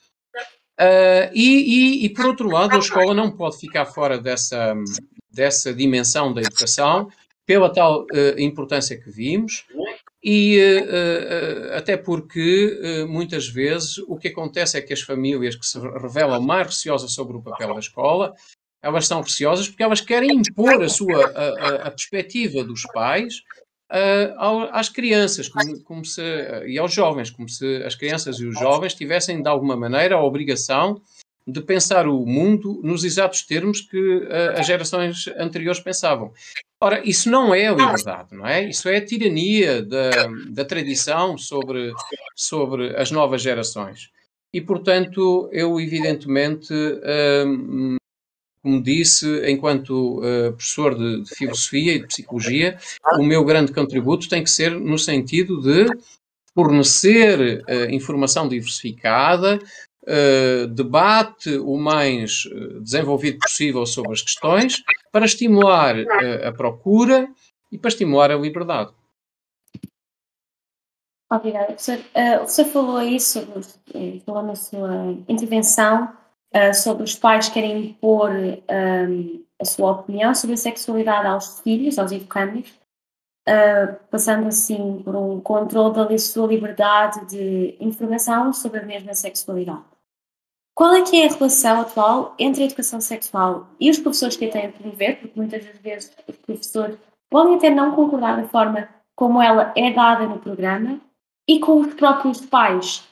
Uh, 0.80 1.34
e, 1.34 2.04
e, 2.04 2.06
e, 2.06 2.10
por 2.10 2.28
outro 2.28 2.48
lado, 2.48 2.76
a 2.76 2.80
escola 2.80 3.16
não 3.16 3.32
pode 3.32 3.58
ficar 3.58 3.86
fora 3.86 4.20
dessa, 4.20 4.76
dessa 5.32 5.74
dimensão 5.74 6.32
da 6.32 6.42
educação, 6.42 7.10
pela 7.48 7.74
tal 7.74 8.06
importância 8.38 8.98
que 8.98 9.12
vimos, 9.12 9.66
e 10.24 10.58
até 11.76 11.98
porque 11.98 13.06
muitas 13.10 13.50
vezes 13.50 13.98
o 14.08 14.16
que 14.16 14.30
acontece 14.30 14.78
é 14.78 14.82
que 14.82 14.94
as 14.94 15.02
famílias 15.02 15.54
que 15.54 15.66
se 15.66 15.78
revelam 15.78 16.42
mais 16.42 16.68
receosas 16.68 17.12
sobre 17.12 17.36
o 17.36 17.42
papel 17.42 17.74
da 17.74 17.82
escola 17.82 18.34
elas 18.84 19.08
são 19.08 19.22
receosas 19.22 19.70
porque 19.70 19.82
elas 19.82 20.02
querem 20.02 20.32
impor 20.32 20.84
a 20.84 20.90
sua 20.90 21.26
a, 21.26 21.48
a, 21.48 21.76
a 21.88 21.92
perspectiva 21.92 22.64
dos 22.64 22.82
pais 22.94 23.42
uh, 23.90 24.70
às 24.72 24.90
crianças 24.90 25.48
como, 25.48 25.82
como 25.84 26.06
se, 26.06 26.22
uh, 26.22 26.68
e 26.68 26.78
aos 26.78 26.94
jovens, 26.94 27.32
como 27.32 27.48
se 27.48 27.78
as 27.84 27.96
crianças 27.96 28.40
e 28.40 28.46
os 28.46 28.60
jovens 28.60 28.94
tivessem 28.94 29.42
de 29.42 29.48
alguma 29.48 29.78
maneira 29.78 30.16
a 30.16 30.24
obrigação 30.24 31.02
de 31.46 31.62
pensar 31.62 32.08
o 32.08 32.26
mundo 32.26 32.80
nos 32.84 33.04
exatos 33.04 33.42
termos 33.42 33.82
que 33.82 33.98
uh, 33.98 34.60
as 34.60 34.68
gerações 34.68 35.28
anteriores 35.38 35.80
pensavam. 35.80 36.34
Ora, 36.82 37.02
isso 37.08 37.30
não 37.30 37.56
é 37.56 37.68
a 37.68 37.72
liberdade, 37.72 38.36
não 38.36 38.46
é? 38.46 38.68
Isso 38.68 38.90
é 38.90 38.98
a 38.98 39.06
tirania 39.06 39.82
da, 39.82 40.10
da 40.50 40.66
tradição 40.66 41.38
sobre, 41.38 41.94
sobre 42.36 42.96
as 42.98 43.10
novas 43.10 43.42
gerações. 43.42 44.10
E, 44.54 44.60
portanto, 44.60 45.50
eu 45.52 45.80
evidentemente 45.80 46.74
como 48.64 48.82
disse, 48.82 49.28
enquanto 49.52 50.20
uh, 50.20 50.54
professor 50.54 50.96
de, 50.96 51.24
de, 51.24 51.36
filosofia 51.36 51.96
e 51.96 52.00
de 52.00 52.08
psicologia, 52.08 52.78
o 53.20 53.24
meu 53.24 53.44
grande 53.44 53.74
contributo 53.74 54.30
tem 54.30 54.42
que 54.42 54.50
ser 54.50 54.72
no 54.80 54.98
sentido 54.98 55.62
de 55.62 55.86
fornecer 56.56 57.62
uh, 57.68 57.94
informação 57.94 58.48
diversificada, 58.48 59.60
uh, 60.04 60.68
debate 60.68 61.58
o 61.58 61.78
mais 61.78 62.44
desenvolvido 62.82 63.40
possível 63.40 63.86
sobre 63.86 64.14
as 64.14 64.22
questões, 64.22 64.82
para 65.12 65.26
estimular 65.26 65.96
a 66.48 66.52
procura 66.54 67.28
e 67.70 67.78
para 67.78 67.90
estimular 67.90 68.32
a 68.32 68.38
liberdade. 68.38 68.94
Obrigada, 71.30 71.66
professor. 71.66 71.98
Uh, 71.98 72.48
você 72.48 72.64
falou 72.64 72.96
aí 72.96 73.20
sobre, 73.20 73.62
falou 74.26 74.44
na 74.44 74.56
sua 74.56 75.18
intervenção 75.28 76.23
uh, 76.54 76.74
sobre 76.74 77.04
os 77.04 77.16
pais 77.16 77.50
querem 77.50 77.88
impor 77.88 78.30
um, 78.32 79.44
a 79.60 79.66
sua 79.66 79.92
opinião 79.92 80.34
sobre 80.36 80.54
a 80.54 80.58
sexualidade 80.58 81.28
aos 81.28 81.60
filhos, 81.62 81.98
aos 81.98 82.12
educandos, 82.12 82.70
uh, 83.48 83.96
passando 84.10 84.48
assim 84.48 85.02
por 85.04 85.16
um 85.16 85.40
controle 85.42 85.94
da 85.94 86.18
sua 86.18 86.48
liberdade 86.48 87.26
de 87.26 87.76
informação 87.80 88.54
sobre 88.54 88.80
a 88.80 88.86
mesma 88.86 89.14
sexualidade. 89.14 89.84
Qual 90.76 90.94
é 90.94 91.04
que 91.04 91.22
é 91.22 91.28
a 91.28 91.32
relação 91.32 91.82
atual 91.82 92.36
entre 92.40 92.64
a 92.64 92.66
educação 92.66 93.00
sexual 93.00 93.68
e 93.80 93.92
os 93.92 94.00
professores 94.00 94.36
que 94.36 94.46
a 94.46 94.52
têm 94.52 94.66
a 94.66 94.72
promover? 94.72 95.20
Porque 95.20 95.40
muitas 95.40 95.64
das 95.64 95.78
vezes 95.78 96.12
os 96.28 96.36
professores 96.38 96.98
podem 97.30 97.56
até 97.56 97.70
não 97.70 97.96
concordar 97.96 98.42
da 98.42 98.48
forma 98.48 98.90
como 99.16 99.40
ela 99.40 99.72
é 99.76 99.92
dada 99.92 100.26
no 100.26 100.40
programa 100.40 101.00
e 101.48 101.60
com 101.60 101.80
os 101.80 101.94
próprios 101.94 102.42
pais 102.42 103.08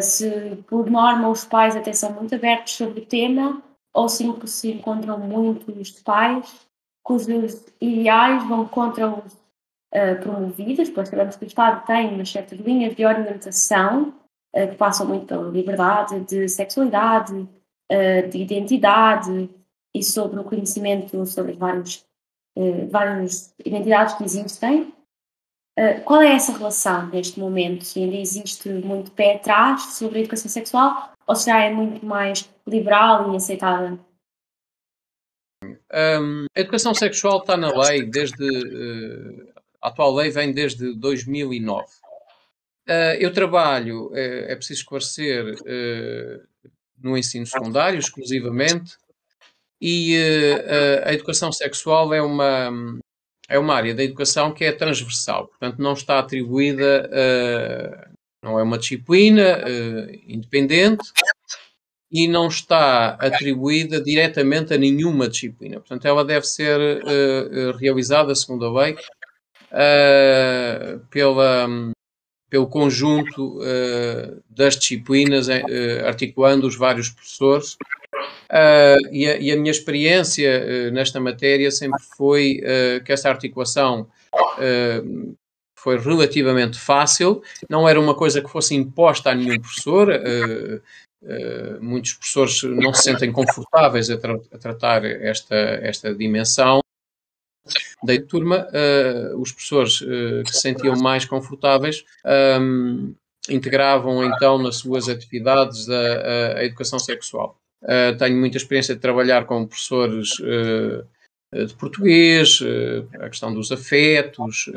se 0.00 0.56
por 0.68 0.88
norma 0.88 1.28
os 1.28 1.44
pais 1.44 1.74
até 1.74 1.92
são 1.92 2.12
muito 2.12 2.34
abertos 2.34 2.74
sobre 2.74 3.00
o 3.00 3.06
tema 3.06 3.62
ou 3.92 4.08
se, 4.08 4.24
se 4.46 4.72
encontram 4.72 5.18
muitos 5.18 5.90
pais 6.02 6.70
cujos 7.02 7.64
ideais 7.80 8.46
vão 8.48 8.66
contra 8.66 9.08
os 9.08 9.32
uh, 9.32 10.20
promovidos, 10.20 10.88
pois 10.90 11.08
sabemos 11.08 11.36
que 11.36 11.44
o 11.44 11.46
Estado 11.46 11.84
tem 11.86 12.14
umas 12.14 12.30
certas 12.30 12.58
linhas 12.60 12.94
de 12.94 13.04
orientação 13.04 14.14
uh, 14.54 14.68
que 14.68 14.76
passam 14.76 15.06
muito 15.06 15.26
pela 15.26 15.50
liberdade 15.50 16.20
de 16.20 16.48
sexualidade, 16.48 17.34
uh, 17.34 18.28
de 18.30 18.38
identidade 18.38 19.50
e 19.94 20.02
sobre 20.02 20.40
o 20.40 20.44
conhecimento 20.44 21.26
sobre 21.26 21.52
vários, 21.52 22.06
várias 22.90 23.54
identidades 23.62 24.14
que 24.14 24.24
existem 24.24 24.91
Uh, 25.78 26.02
qual 26.04 26.20
é 26.20 26.34
essa 26.34 26.52
relação 26.52 27.08
neste 27.08 27.40
momento? 27.40 27.86
Ainda 27.96 28.16
existe 28.16 28.68
muito 28.68 29.10
pé 29.12 29.36
atrás 29.36 29.94
sobre 29.94 30.18
a 30.18 30.20
educação 30.20 30.50
sexual 30.50 31.12
ou 31.26 31.36
será 31.36 31.64
é 31.64 31.70
muito 31.70 32.04
mais 32.04 32.48
liberal 32.66 33.32
e 33.32 33.36
aceitada? 33.36 33.98
Um, 35.64 36.46
a 36.56 36.60
educação 36.60 36.94
sexual 36.94 37.38
está 37.38 37.56
na 37.56 37.68
lei 37.68 38.04
desde. 38.04 38.44
Uh, 38.44 39.52
a 39.80 39.88
atual 39.88 40.14
lei 40.14 40.30
vem 40.30 40.52
desde 40.52 40.94
2009. 40.94 41.84
Uh, 42.88 42.92
eu 43.18 43.32
trabalho, 43.32 44.08
uh, 44.10 44.16
é 44.16 44.54
preciso 44.54 44.80
esclarecer, 44.80 45.56
no 46.98 47.16
ensino 47.16 47.46
secundário 47.46 47.98
exclusivamente, 47.98 48.96
e 49.80 50.16
a 51.04 51.12
educação 51.12 51.50
sexual 51.50 52.14
é 52.14 52.22
uma, 52.22 52.70
é 53.52 53.58
uma 53.58 53.74
área 53.74 53.94
da 53.94 54.02
educação 54.02 54.52
que 54.52 54.64
é 54.64 54.72
transversal, 54.72 55.48
portanto, 55.48 55.78
não 55.78 55.92
está 55.92 56.18
atribuída, 56.18 57.10
não 58.42 58.58
é 58.58 58.62
uma 58.62 58.78
disciplina 58.78 59.62
independente, 60.26 61.04
e 62.12 62.28
não 62.28 62.46
está 62.48 63.14
atribuída 63.14 63.98
diretamente 63.98 64.74
a 64.74 64.78
nenhuma 64.78 65.26
disciplina. 65.26 65.80
Portanto, 65.80 66.04
ela 66.04 66.22
deve 66.22 66.46
ser 66.46 66.78
uh, 66.78 67.76
realizada, 67.78 68.34
segundo 68.34 68.66
a 68.66 68.82
lei, 68.82 68.92
uh, 69.72 70.98
pela, 71.08 71.66
pelo 72.50 72.66
conjunto 72.66 73.58
uh, 73.60 74.42
das 74.50 74.76
disciplinas, 74.76 75.48
articulando 76.04 76.66
os 76.66 76.76
vários 76.76 77.08
professores. 77.08 77.78
E 79.10 79.26
a, 79.26 79.36
e, 79.38 79.50
a, 79.50 79.56
minha 79.56 79.70
experiência 79.70 80.90
nesta 80.90 81.18
matéria 81.18 81.70
sempre 81.70 82.02
foi 82.16 82.60
que 83.04 83.12
essa 83.12 83.30
articulação 83.30 84.06
foi 85.78 85.98
relativamente 85.98 86.78
fácil, 86.78 87.42
não 87.68 87.88
era 87.88 87.98
uma 87.98 88.14
coisa 88.14 88.42
que 88.42 88.50
fosse 88.50 88.74
imposta 88.74 89.30
a 89.30 89.34
nenhum 89.34 89.58
professor, 89.58 90.10
Uh, 91.22 91.80
muitos 91.80 92.14
professores 92.14 92.62
não 92.64 92.92
se 92.92 93.04
sentem 93.04 93.30
confortáveis 93.30 94.10
a, 94.10 94.18
tra 94.18 94.34
a 94.34 94.58
tratar 94.58 95.04
esta, 95.04 95.54
esta 95.54 96.12
dimensão. 96.12 96.80
Da 98.02 98.20
turma, 98.20 98.66
uh, 98.66 99.40
os 99.40 99.52
professores 99.52 100.00
uh, 100.00 100.42
que 100.44 100.52
se 100.52 100.62
sentiam 100.62 100.96
mais 100.96 101.24
confortáveis 101.24 102.04
um, 102.60 103.14
integravam 103.48 104.24
então 104.24 104.58
nas 104.58 104.78
suas 104.78 105.08
atividades 105.08 105.88
a, 105.88 106.58
a 106.58 106.64
educação 106.64 106.98
sexual. 106.98 107.56
Tenho 108.18 108.36
muita 108.36 108.56
experiência 108.56 108.94
de 108.94 109.00
trabalhar 109.00 109.44
com 109.44 109.66
professores 109.66 110.28
de 110.30 111.74
português, 111.78 112.60
a 113.20 113.28
questão 113.28 113.52
dos 113.52 113.70
afetos, 113.72 114.70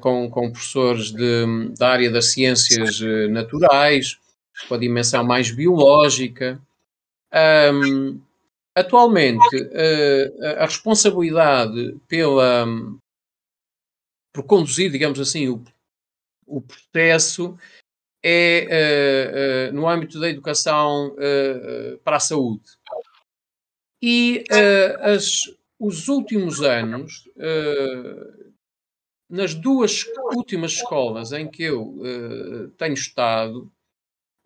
com, 0.00 0.28
com 0.30 0.50
professores 0.50 1.10
de, 1.10 1.44
da 1.78 1.90
área 1.90 2.10
das 2.10 2.32
ciências 2.32 3.00
naturais, 3.30 4.18
com 4.66 4.74
a 4.74 4.78
dimensão 4.78 5.24
mais 5.24 5.50
biológica. 5.50 6.60
Um, 7.72 8.20
atualmente, 8.74 9.56
uh, 9.56 10.44
a 10.58 10.64
responsabilidade 10.64 11.96
pela, 12.08 12.66
por 14.32 14.44
conduzir, 14.44 14.90
digamos 14.90 15.20
assim, 15.20 15.48
o, 15.48 15.62
o 16.46 16.60
processo 16.60 17.58
é 18.22 19.70
uh, 19.70 19.72
uh, 19.72 19.76
no 19.76 19.88
âmbito 19.88 20.18
da 20.20 20.28
educação 20.28 21.14
para 22.04 22.16
a 22.16 22.20
saúde. 22.20 22.62
E 24.00 24.44
as, 25.00 25.42
os 25.78 26.08
últimos 26.08 26.62
anos, 26.62 27.28
nas 29.28 29.54
duas 29.54 30.04
últimas 30.34 30.72
escolas 30.72 31.32
em 31.32 31.48
que 31.48 31.64
eu 31.64 32.72
tenho 32.76 32.94
estado, 32.94 33.70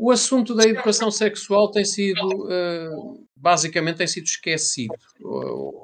o 0.04 0.11
assunto 0.11 0.52
da 0.52 0.64
educação 0.64 1.12
sexual 1.12 1.70
tem 1.70 1.85
sido, 1.85 2.26
uh, 2.26 3.24
basicamente, 3.37 3.98
tem 3.98 4.06
sido 4.08 4.24
esquecido. 4.24 4.92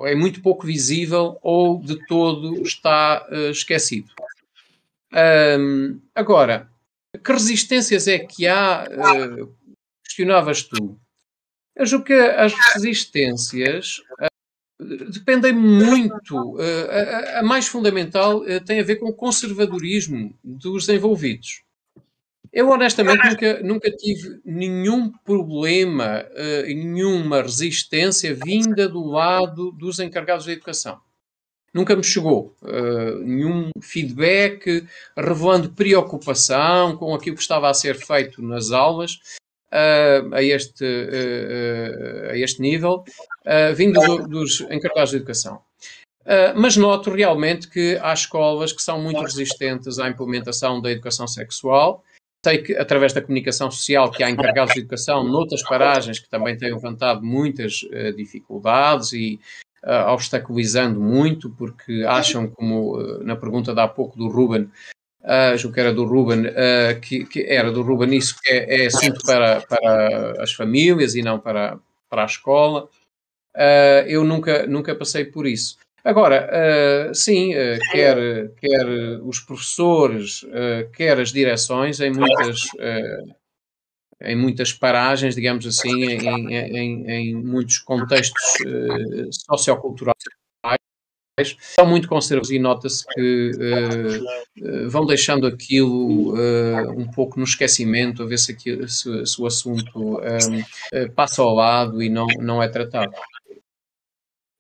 é 0.02 0.14
muito 0.16 0.42
pouco 0.42 0.66
visível 0.66 1.38
ou 1.40 1.80
de 1.80 2.04
todo 2.08 2.60
está 2.62 3.24
uh, 3.30 3.50
esquecido. 3.50 4.10
Um, 5.14 6.00
agora, 6.12 6.68
que 7.16 7.32
resistências 7.32 8.06
é 8.08 8.18
que 8.18 8.46
há? 8.46 8.86
Uh, 8.90 9.54
questionavas 10.04 10.62
tu. 10.62 10.98
Eu 11.76 11.86
julgo 11.86 12.06
que 12.06 12.12
as 12.12 12.52
resistências 12.74 14.02
dependem 15.12 15.52
muito. 15.52 16.58
A, 16.60 17.38
a, 17.38 17.42
mais 17.42 17.68
fundamental 17.68 18.42
tem 18.66 18.80
a 18.80 18.82
ver 18.82 18.96
com 18.96 19.06
o 19.06 19.14
conservadorismo 19.14 20.36
dos 20.42 20.88
envolvidos. 20.88 21.62
Eu 22.52 22.70
honestamente 22.70 23.28
nunca, 23.28 23.62
nunca 23.62 23.90
tive 23.90 24.40
nenhum 24.44 25.12
problema 25.24 26.24
uh, 26.24 26.66
nenhuma 26.66 27.42
resistência 27.42 28.34
vinda 28.34 28.88
do 28.88 29.04
lado 29.04 29.70
dos 29.72 29.98
encarregados 29.98 30.46
da 30.46 30.52
educação. 30.52 30.98
Nunca 31.78 31.94
me 31.94 32.02
chegou 32.02 32.56
uh, 32.62 33.18
nenhum 33.20 33.70
feedback 33.80 34.84
revelando 35.16 35.70
preocupação 35.70 36.96
com 36.96 37.14
aquilo 37.14 37.36
que 37.36 37.42
estava 37.42 37.70
a 37.70 37.74
ser 37.74 37.94
feito 37.94 38.42
nas 38.42 38.72
aulas 38.72 39.20
uh, 39.72 40.34
a, 40.34 40.42
este, 40.42 40.84
a 42.32 42.36
este 42.36 42.60
nível, 42.60 43.04
vindo 43.76 44.00
do, 44.00 44.26
dos 44.26 44.60
encarregados 44.62 45.12
da 45.12 45.18
educação. 45.18 45.62
mas 46.56 46.76
noto 46.76 47.12
realmente 47.12 47.68
que 47.68 47.96
há 48.02 48.12
escolas 48.12 48.72
que 48.72 48.82
são 48.82 49.00
muito 49.00 49.20
resistentes 49.20 50.00
à 50.00 50.08
implementação 50.08 50.82
da 50.82 50.90
educação 50.90 51.28
sexual 51.28 52.02
Sei 52.44 52.58
que 52.58 52.76
através 52.76 53.12
da 53.12 53.20
comunicação 53.20 53.70
social 53.70 54.10
que 54.10 54.22
há 54.22 54.30
encarregados 54.30 54.72
de 54.72 54.80
educação 54.80 55.24
noutras 55.24 55.62
paragens 55.62 56.20
que 56.20 56.28
também 56.28 56.56
têm 56.56 56.72
levantado 56.72 57.22
muitas 57.22 57.82
uh, 57.82 58.12
dificuldades 58.16 59.12
e 59.12 59.40
uh, 59.84 60.10
obstaculizando 60.12 61.00
muito, 61.00 61.50
porque 61.50 62.04
acham, 62.06 62.48
como 62.48 62.96
uh, 62.96 63.24
na 63.24 63.36
pergunta 63.36 63.74
de 63.74 63.80
há 63.80 63.88
pouco 63.88 64.16
do 64.16 64.28
Ruben, 64.28 64.70
uh, 65.22 65.72
que 65.72 65.80
era 65.80 65.92
do 65.92 66.04
Ruben, 66.04 66.46
uh, 66.46 67.00
que, 67.00 67.24
que, 67.24 67.42
era 67.42 67.70
do 67.70 67.82
Ruben 67.82 68.16
isso 68.16 68.36
é, 68.46 68.82
é 68.82 68.86
assunto 68.86 69.20
para, 69.24 69.60
para 69.62 70.42
as 70.42 70.52
famílias 70.52 71.14
e 71.14 71.22
não 71.22 71.38
para, 71.38 71.78
para 72.08 72.22
a 72.22 72.26
escola. 72.26 72.88
eu 74.06 74.24
nunca, 74.24 74.66
nunca 74.66 74.94
passei 74.94 75.24
por 75.24 75.46
isso. 75.46 75.76
Agora, 76.04 76.48
sim, 77.12 77.52
quer, 77.90 78.16
quer 78.56 78.86
os 79.22 79.40
professores, 79.40 80.46
quer 80.94 81.18
as 81.20 81.32
direções, 81.32 82.00
em 82.00 82.10
muitas, 82.10 82.60
em 84.22 84.36
muitas 84.36 84.72
paragens, 84.72 85.34
digamos 85.34 85.66
assim, 85.66 86.04
em, 86.04 86.54
em, 86.54 87.10
em 87.10 87.34
muitos 87.34 87.78
contextos 87.78 88.54
socioculturais, 89.48 90.16
são 91.60 91.86
muito 91.86 92.08
conservadores 92.08 92.50
e 92.50 92.58
nota-se 92.58 93.06
que 93.06 93.52
vão 94.88 95.06
deixando 95.06 95.46
aquilo 95.46 96.34
um 96.96 97.08
pouco 97.10 97.38
no 97.38 97.44
esquecimento, 97.44 98.22
a 98.22 98.26
ver 98.26 98.38
se, 98.38 98.52
aquilo, 98.52 98.88
se, 98.88 99.24
se 99.24 99.40
o 99.40 99.46
assunto 99.46 100.20
passa 101.14 101.42
ao 101.42 101.54
lado 101.54 102.02
e 102.02 102.08
não, 102.08 102.26
não 102.40 102.62
é 102.62 102.68
tratado. 102.68 103.12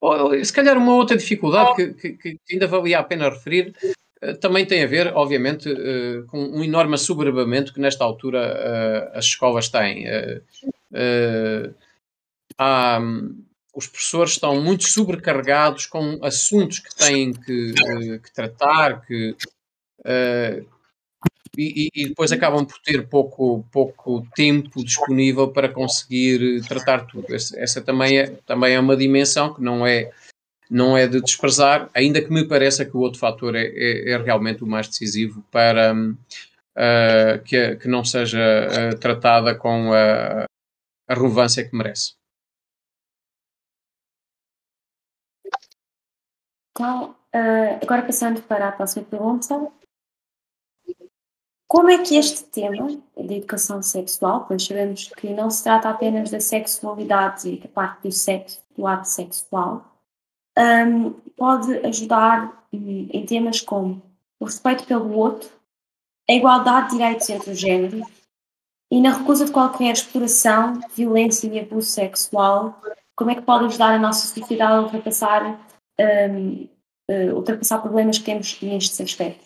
Ou, 0.00 0.44
se 0.44 0.52
calhar 0.52 0.78
uma 0.78 0.94
outra 0.94 1.16
dificuldade 1.16 1.74
que, 1.74 1.92
que, 1.94 2.12
que, 2.12 2.52
ainda 2.52 2.68
valia 2.68 3.00
a 3.00 3.02
pena 3.02 3.28
referir 3.28 3.74
também 4.40 4.66
tem 4.66 4.82
a 4.82 4.86
ver, 4.86 5.12
obviamente, 5.14 5.70
uh, 5.70 6.26
com 6.26 6.38
um 6.38 6.64
enorme 6.64 6.94
assoberbamento 6.94 7.72
que 7.72 7.80
nesta 7.80 8.04
altura 8.04 9.10
uh, 9.14 9.18
as 9.18 9.26
escolas 9.26 9.68
têm. 9.68 10.06
Há, 12.58 13.00
os 13.74 13.86
professores 13.86 14.32
estão 14.32 14.60
muito 14.60 14.84
sobrecarregados 14.84 15.86
com 15.86 16.18
assuntos 16.22 16.80
que 16.80 16.94
têm 16.96 17.32
que, 17.32 17.72
que 18.18 18.32
tratar, 18.34 19.06
que, 19.06 19.36
e, 21.56 21.90
e, 21.94 22.08
depois 22.08 22.30
acabam 22.30 22.64
por 22.64 22.78
ter 22.78 23.08
pouco, 23.08 23.66
pouco 23.72 24.26
tempo 24.34 24.84
disponível 24.84 25.48
para 25.48 25.68
conseguir 25.68 26.62
tratar 26.68 27.06
tudo. 27.06 27.26
Essa, 27.34 27.80
também, 27.80 28.18
é, 28.18 28.26
também 28.46 28.74
é 28.74 28.80
uma 28.80 28.96
dimensão 28.96 29.52
que 29.52 29.60
não 29.60 29.84
é, 29.84 30.10
não 30.70 30.96
é 30.96 31.06
de 31.06 31.20
desprezar, 31.20 31.90
ainda 31.94 32.20
que 32.20 32.32
me 32.32 32.46
pareça 32.46 32.84
que 32.84 32.96
o 32.96 33.00
outro 33.00 33.18
fator 33.18 33.54
é, 33.54 33.66
é, 33.66 34.10
é 34.10 34.16
realmente 34.18 34.62
o 34.62 34.66
mais 34.66 34.88
decisivo 34.88 35.42
para 35.50 35.94
uh, 35.94 37.42
que, 37.44 37.76
que 37.76 37.88
não 37.88 38.04
seja 38.04 38.38
uh, 38.38 38.98
tratada 38.98 39.54
com 39.54 39.92
a, 39.92 40.44
a 41.08 41.14
relevância 41.14 41.66
que 41.66 41.74
merece. 41.74 42.14
Então, 46.70 47.10
uh, 47.10 47.82
agora 47.82 48.02
passando 48.02 48.42
para 48.42 48.68
a 48.68 48.72
próxima 48.72 49.04
pergunta, 49.06 49.72
como 51.66 51.90
é 51.90 52.02
que 52.02 52.16
este 52.16 52.44
tema 52.44 52.86
da 53.14 53.34
educação 53.34 53.82
sexual, 53.82 54.46
pois 54.46 54.64
sabemos 54.64 55.08
que 55.08 55.34
não 55.34 55.50
se 55.50 55.62
trata 55.64 55.90
apenas 55.90 56.30
da 56.30 56.40
sexualidade 56.40 57.48
e 57.48 57.58
da 57.58 57.68
parte 57.68 58.04
do 58.04 58.12
sexo, 58.12 58.62
do 58.76 58.86
ato 58.86 59.06
sexual, 59.06 59.97
um, 60.58 61.12
pode 61.36 61.86
ajudar 61.86 62.66
em 62.72 63.24
temas 63.24 63.60
como 63.60 64.02
o 64.40 64.44
respeito 64.44 64.84
pelo 64.84 65.12
outro, 65.12 65.48
a 66.28 66.32
igualdade 66.32 66.90
de 66.90 66.96
direitos 66.96 67.28
entre 67.30 67.50
os 67.50 67.58
géneros 67.58 68.06
e 68.90 69.00
na 69.00 69.16
recusa 69.16 69.44
de 69.44 69.52
qualquer 69.52 69.92
exploração, 69.92 70.80
violência 70.94 71.46
e 71.46 71.60
abuso 71.60 71.88
sexual, 71.88 72.80
como 73.14 73.30
é 73.30 73.34
que 73.34 73.42
pode 73.42 73.66
ajudar 73.66 73.94
a 73.94 73.98
nossa 73.98 74.26
sociedade 74.26 74.72
a 74.72 74.80
ultrapassar, 74.80 75.60
um, 76.00 76.62
uh, 76.62 76.68
eh, 77.10 77.32
ultrapassar 77.32 77.80
problemas 77.80 78.18
que 78.18 78.24
temos 78.24 78.60
neste 78.62 79.02
aspecto? 79.02 79.44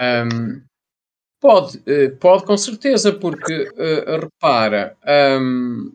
Um, 0.00 0.62
pode, 1.40 1.82
eh, 1.86 2.08
pode 2.10 2.44
com 2.44 2.56
certeza, 2.56 3.12
porque 3.12 3.68
uh, 3.70 4.20
repara, 4.20 4.96
um, 5.40 5.92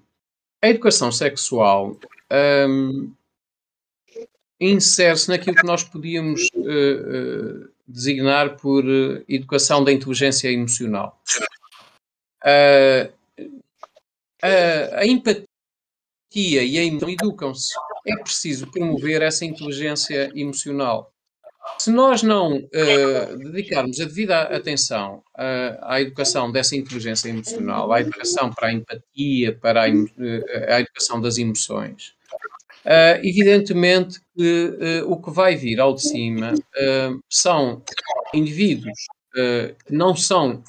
a 0.61 0.69
educação 0.69 1.11
sexual 1.11 1.97
um, 2.69 3.13
insere-se 4.59 5.29
naquilo 5.29 5.55
que 5.55 5.65
nós 5.65 5.83
podíamos 5.83 6.41
uh, 6.55 7.63
uh, 7.63 7.69
designar 7.87 8.57
por 8.57 8.83
uh, 8.83 9.23
educação 9.29 9.83
da 9.83 9.91
inteligência 9.91 10.49
emocional. 10.49 11.21
a, 14.41 15.05
empatia 15.05 15.47
e 16.33 16.77
a 16.77 16.83
emoção 16.83 17.09
educam-se. 17.09 17.73
É 18.07 18.15
preciso 18.17 18.71
promover 18.71 19.21
essa 19.21 19.45
inteligência 19.45 20.31
emocional. 20.33 21.13
Se 21.79 21.91
nós 21.91 22.23
não 22.23 22.67
dedicarmos 23.37 23.99
a 23.99 24.05
devida 24.05 24.41
atenção 24.41 25.23
à 25.81 26.01
educação 26.01 26.51
dessa 26.51 26.75
inteligência 26.75 27.29
emocional, 27.29 27.91
à 27.91 28.01
educação 28.01 28.51
para 28.51 28.69
a 28.69 28.73
empatia, 28.73 29.57
para 29.57 29.83
a, 29.83 29.85
a 29.85 30.79
educação 30.79 31.21
das 31.21 31.37
emoções, 31.37 32.17
Uh, 32.87 33.19
evidentemente 33.21 34.21
que 34.33 35.03
uh, 35.03 35.11
o 35.11 35.21
que 35.21 35.29
vai 35.29 35.57
vir 35.57 35.77
ao 35.77 35.93
de 35.93 36.03
cima 36.03 36.53
uh, 36.53 37.19
são 37.29 37.83
indivíduos 38.33 38.97
que 39.33 39.93
não 39.93 40.15
são 40.15 40.63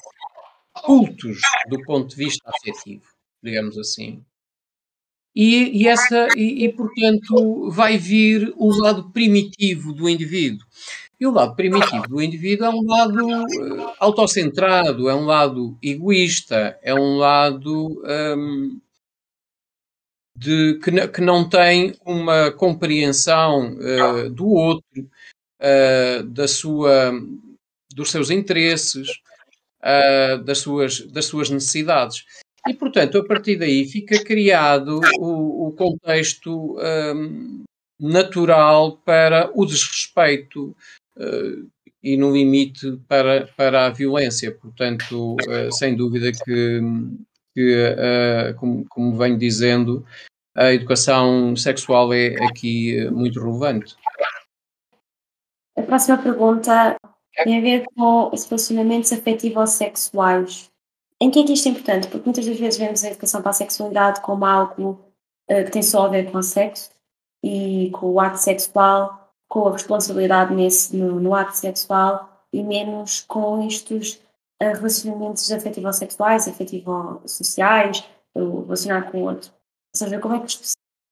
cultos 0.73 1.39
do 1.69 1.81
ponto 1.83 2.09
de 2.09 2.15
vista 2.15 2.51
afetivo, 2.53 3.05
digamos 3.41 3.77
assim. 3.77 4.23
E, 5.35 5.83
e 5.83 5.87
essa, 5.87 6.27
e, 6.35 6.65
e, 6.65 6.73
portanto 6.73 7.69
vai 7.69 7.97
vir 7.97 8.53
o 8.57 8.71
lado 8.71 9.11
primitivo 9.11 9.93
do 9.93 10.09
indivíduo. 10.09 10.65
E 11.19 11.27
o 11.27 11.31
lado 11.31 11.55
primitivo 11.55 12.07
do 12.07 12.21
indivíduo 12.21 12.65
é 12.65 12.69
um 12.69 12.85
lado 12.85 13.17
autocentrado, 13.99 15.09
é 15.09 15.13
um 15.13 15.25
lado 15.25 15.77
egoísta, 15.83 16.79
é 16.81 16.93
um 16.93 17.17
lado 17.17 18.01
um, 18.37 18.79
de, 20.39 20.79
que, 20.81 21.07
que 21.09 21.21
não 21.21 21.47
tem 21.47 21.93
uma 22.05 22.51
compreensão 22.51 23.73
uh, 23.73 24.29
do 24.29 24.47
outro, 24.47 25.09
uh, 25.59 26.23
da 26.23 26.47
sua, 26.47 27.11
dos 27.93 28.09
seus 28.09 28.29
interesses, 28.29 29.09
uh, 29.83 30.41
das, 30.41 30.59
suas, 30.59 31.01
das 31.11 31.25
suas 31.25 31.49
necessidades. 31.49 32.23
E, 32.69 32.73
portanto, 32.73 33.17
a 33.17 33.25
partir 33.25 33.57
daí 33.57 33.85
fica 33.85 34.23
criado 34.23 34.99
o, 35.19 35.67
o 35.67 35.71
contexto 35.71 36.77
um, 36.79 37.63
natural 37.99 38.97
para 38.97 39.51
o 39.53 39.65
desrespeito 39.65 40.75
e, 42.01 42.15
no 42.15 42.31
limite, 42.31 42.97
para, 43.07 43.47
para 43.57 43.87
a 43.87 43.89
violência. 43.89 44.51
Portanto, 44.51 45.35
sem 45.71 45.95
dúvida 45.95 46.31
que, 46.31 46.81
que 47.53 47.95
como, 48.57 48.85
como 48.87 49.17
venho 49.17 49.37
dizendo, 49.37 50.05
a 50.59 50.73
educação 50.73 51.55
sexual 51.55 52.13
é 52.13 52.35
aqui 52.45 52.97
eh, 52.97 53.09
muito 53.09 53.39
relevante. 53.39 53.95
A 55.77 55.81
próxima 55.81 56.17
pergunta 56.17 56.97
tem 57.43 57.57
a 57.57 57.61
ver 57.61 57.85
com 57.95 58.29
os 58.33 58.45
relacionamentos 58.45 59.13
afetivos 59.13 59.69
sexuais. 59.69 60.69
Em 61.21 61.29
que 61.29 61.39
é 61.39 61.43
que 61.43 61.53
isto 61.53 61.67
é 61.67 61.71
importante? 61.71 62.07
Porque 62.07 62.25
muitas 62.25 62.45
das 62.45 62.57
vezes 62.57 62.79
vemos 62.79 63.03
a 63.03 63.09
educação 63.09 63.41
para 63.41 63.51
a 63.51 63.53
sexualidade 63.53 64.21
como 64.21 64.45
algo 64.45 64.91
uh, 65.51 65.65
que 65.65 65.71
tem 65.71 65.83
só 65.83 66.05
a 66.05 66.07
ver 66.07 66.31
com 66.31 66.37
o 66.37 66.43
sexo 66.43 66.91
e 67.43 67.89
com 67.91 68.07
o 68.11 68.19
ato 68.19 68.37
sexual, 68.37 69.33
com 69.49 69.67
a 69.67 69.73
responsabilidade 69.73 70.53
nesse, 70.53 70.95
no, 70.95 71.19
no 71.19 71.35
ato 71.35 71.57
sexual 71.57 72.47
e 72.53 72.63
menos 72.63 73.21
com 73.21 73.65
estes 73.67 74.13
uh, 74.61 74.75
relacionamentos 74.75 75.51
afetivos 75.51 75.97
sexuais, 75.97 76.47
afetivos 76.47 77.31
sociais, 77.31 78.03
relacionar 78.33 79.11
com 79.11 79.21
o 79.21 79.25
outro. 79.25 79.51
Ou 79.51 79.97
seja, 79.97 80.19
como 80.19 80.35
é 80.35 80.39
que, 80.39 80.57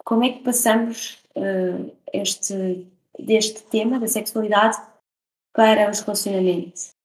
como 0.06 0.24
é 0.24 0.30
que 0.30 0.40
passamos 0.40 1.20
uh, 1.36 1.92
este, 2.14 2.88
deste 3.20 3.64
tema 3.64 4.00
da 4.00 4.08
sexualidade 4.08 4.78
para 5.54 5.90
os 5.90 6.00
relacionamentos? 6.00 6.97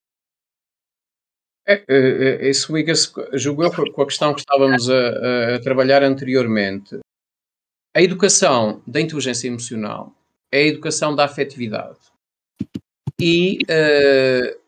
É, 1.66 1.74
é, 1.74 1.84
é, 1.88 2.50
isso 2.50 2.74
liga-se, 2.74 3.12
julgo 3.34 3.70
com 3.92 4.02
a 4.02 4.06
questão 4.06 4.34
que 4.34 4.40
estávamos 4.40 4.90
a, 4.90 5.54
a, 5.54 5.60
trabalhar 5.60 6.02
anteriormente. 6.02 6.98
A 7.94 8.02
educação 8.02 8.82
da 8.86 9.00
inteligência 9.00 9.46
emocional 9.46 10.12
é 10.50 10.58
a 10.58 10.66
educação 10.66 11.14
da 11.14 11.24
afetividade. 11.24 11.98
E 13.20 13.58
uh, 13.62 14.60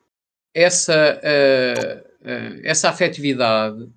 essa, 0.55 1.21
uh, 1.21 1.99
uh, 2.23 2.61
essa 2.63 2.89
afetividade 2.89 3.89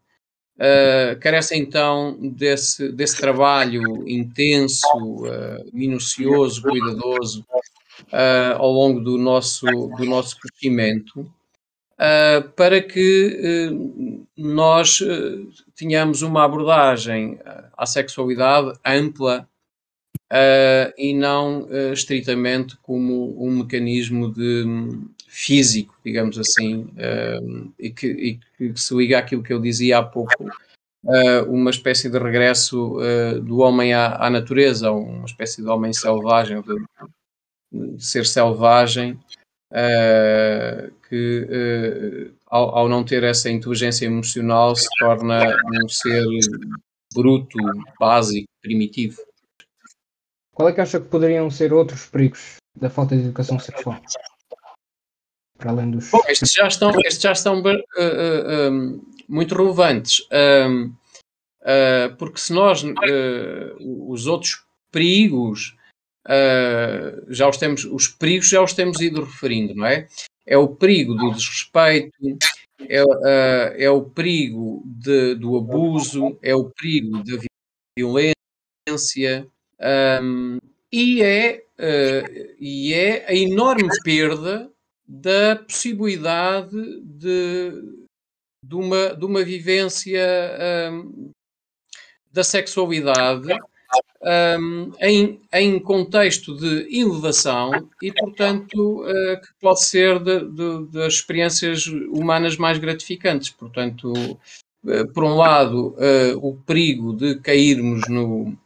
carece 1.22 1.56
então 1.56 2.18
desse, 2.32 2.92
desse 2.92 3.16
trabalho 3.18 4.10
intenso, 4.10 5.22
minucioso, 5.72 6.64
cuidadoso 6.64 7.46
ao 8.58 8.72
longo 8.72 9.00
do 9.00 9.20
nosso, 9.20 9.68
do 9.68 10.04
nosso 10.04 10.36
crescimento, 10.40 11.32
para 12.56 12.82
que 12.82 13.70
nós 14.38 15.00
tenhamos 15.76 16.22
uma 16.22 16.44
abordagem 16.46 17.40
à 17.76 17.86
sexualidade 17.86 18.78
ampla 18.86 19.50
e 20.98 21.14
não 21.14 21.68
estritamente 21.92 22.78
como 22.84 23.36
um 23.44 23.58
mecanismo 23.58 24.32
de 24.32 24.64
físico, 25.38 25.94
digamos 26.04 26.40
assim, 26.40 26.90
uh, 26.98 27.74
e, 27.78 27.92
que, 27.92 28.08
e, 28.08 28.40
que, 28.58 28.82
se 28.82 28.96
liga 28.96 29.20
àquilo 29.20 29.44
que 29.44 29.54
eu 29.54 29.60
dizia 29.62 30.00
há 30.00 30.04
pouco, 30.04 30.44
uh, 30.44 31.44
uma 31.48 31.70
espécie 31.70 32.10
de 32.10 32.18
regresso 32.18 32.98
uh, 32.98 33.40
do 33.40 33.60
homem 33.60 33.94
à, 33.94 34.16
à, 34.16 34.32
natureza, 34.32 34.90
uma 34.90 35.26
espécie 35.26 35.62
de 35.62 35.68
homem 35.68 35.94
selvagem, 35.94 36.60
de, 36.64 37.96
de 37.96 38.04
ser 38.04 38.26
selvagem, 38.26 39.20
que 41.10 42.32
ao, 42.46 42.76
ao, 42.76 42.90
não 42.90 43.04
ter 43.04 43.24
essa 43.24 43.50
inteligência 43.50 44.06
emocional 44.06 44.76
se 44.76 44.88
torna 45.00 45.56
um 45.84 45.90
ser 45.90 46.26
bruto, 47.14 47.58
básico, 48.00 48.48
primitivo. 48.62 49.22
Qual 50.54 50.70
é 50.70 50.74
que 50.74 50.82
acha 50.82 51.00
que 51.00 51.08
poderiam 51.08 51.50
ser 51.52 51.74
outros 51.74 52.06
perigos 52.08 52.56
da 52.76 52.90
falta 52.90 53.16
de 53.16 53.24
educação 53.24 53.60
sexual? 53.60 54.02
para 55.58 55.72
além 55.72 55.92
dos. 55.92 56.10
Bom, 56.12 56.22
estes 56.28 56.54
já 56.54 56.68
estão, 56.68 56.92
estes 57.04 57.22
já 57.22 57.32
estão 57.32 57.60
uh, 57.60 57.68
uh, 57.68 58.72
um, 58.72 59.02
muito 59.28 59.56
relevantes, 59.56 60.26
um, 60.32 60.94
uh, 61.62 62.16
porque 62.18 62.40
se 62.40 62.54
nós 62.54 62.84
os 63.80 64.28
outros 64.28 64.64
perigos 64.92 65.76
já 67.30 67.48
os 67.48 67.58
temos, 67.58 67.86
os 67.86 68.08
perigos 68.08 68.50
já 68.50 68.62
os 68.62 68.74
temos 68.74 69.00
ido 69.00 69.24
referindo, 69.24 69.76
não 69.76 69.86
é? 69.86 70.08
É 70.46 70.58
o 70.58 70.68
perigo 70.68 71.14
do 71.14 71.32
desrespeito, 71.32 72.12
é, 72.82 73.84
é 73.84 73.90
o 73.90 74.04
perigo 74.04 74.84
de, 74.86 75.36
do 75.36 75.58
abuso, 75.58 76.38
é 76.42 76.56
o 76.56 76.70
perigo 76.70 77.24
da 77.24 77.38
violência 77.98 79.48
um, 80.22 80.58
e, 80.92 81.22
é, 81.22 81.64
e 82.60 82.94
é 82.94 83.26
a 83.28 83.34
enorme 83.34 83.90
perda 84.04 84.72
da 85.08 85.56
possibilidade 85.56 87.02
de, 87.02 87.72
de, 88.64 88.76
uma, 88.76 89.16
de 89.16 89.26
uma 89.26 89.44
vivência 89.44 90.22
um, 90.92 91.32
da 92.32 92.44
sexualidade 92.44 93.48
um, 94.60 94.92
em, 95.00 95.40
em 95.54 95.80
contexto 95.80 96.56
de 96.56 96.88
elevação 96.92 97.72
e, 98.02 98.12
portanto, 98.12 99.02
uh, 99.04 99.42
que 99.42 99.48
pode 99.62 99.84
ser 99.84 100.20
de, 100.20 100.40
de, 100.50 100.92
das 100.92 101.14
experiências 101.14 101.88
humanas 101.88 102.58
mais 102.58 102.78
gratificantes. 102.78 103.50
Portanto, 103.50 104.12
uh, 104.14 105.08
por 105.14 105.24
um 105.24 105.36
lado, 105.36 105.96
uh, 105.96 106.38
o 106.42 106.56
perigo 106.58 107.14
de 107.14 107.40
cairmos 107.40 108.02
no, 108.10 108.58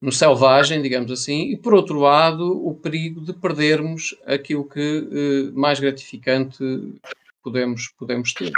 no 0.00 0.12
selvagem, 0.12 0.80
digamos 0.80 1.10
assim, 1.10 1.50
e 1.50 1.56
por 1.56 1.74
outro 1.74 1.98
lado, 1.98 2.66
o 2.66 2.74
perigo 2.74 3.20
de 3.20 3.32
perdermos 3.32 4.16
aquilo 4.26 4.64
que 4.64 5.50
mais 5.54 5.78
gratificante 5.78 6.64
podemos, 7.42 7.88
podemos 7.98 8.32
ter. 8.32 8.52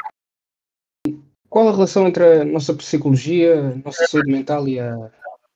Qual 1.48 1.68
a 1.68 1.72
relação 1.72 2.08
entre 2.08 2.24
a 2.24 2.44
nossa 2.44 2.72
psicologia, 2.72 3.60
a 3.60 3.76
nossa 3.84 4.06
saúde 4.06 4.32
mental 4.32 4.66
e 4.66 4.80
a 4.80 5.10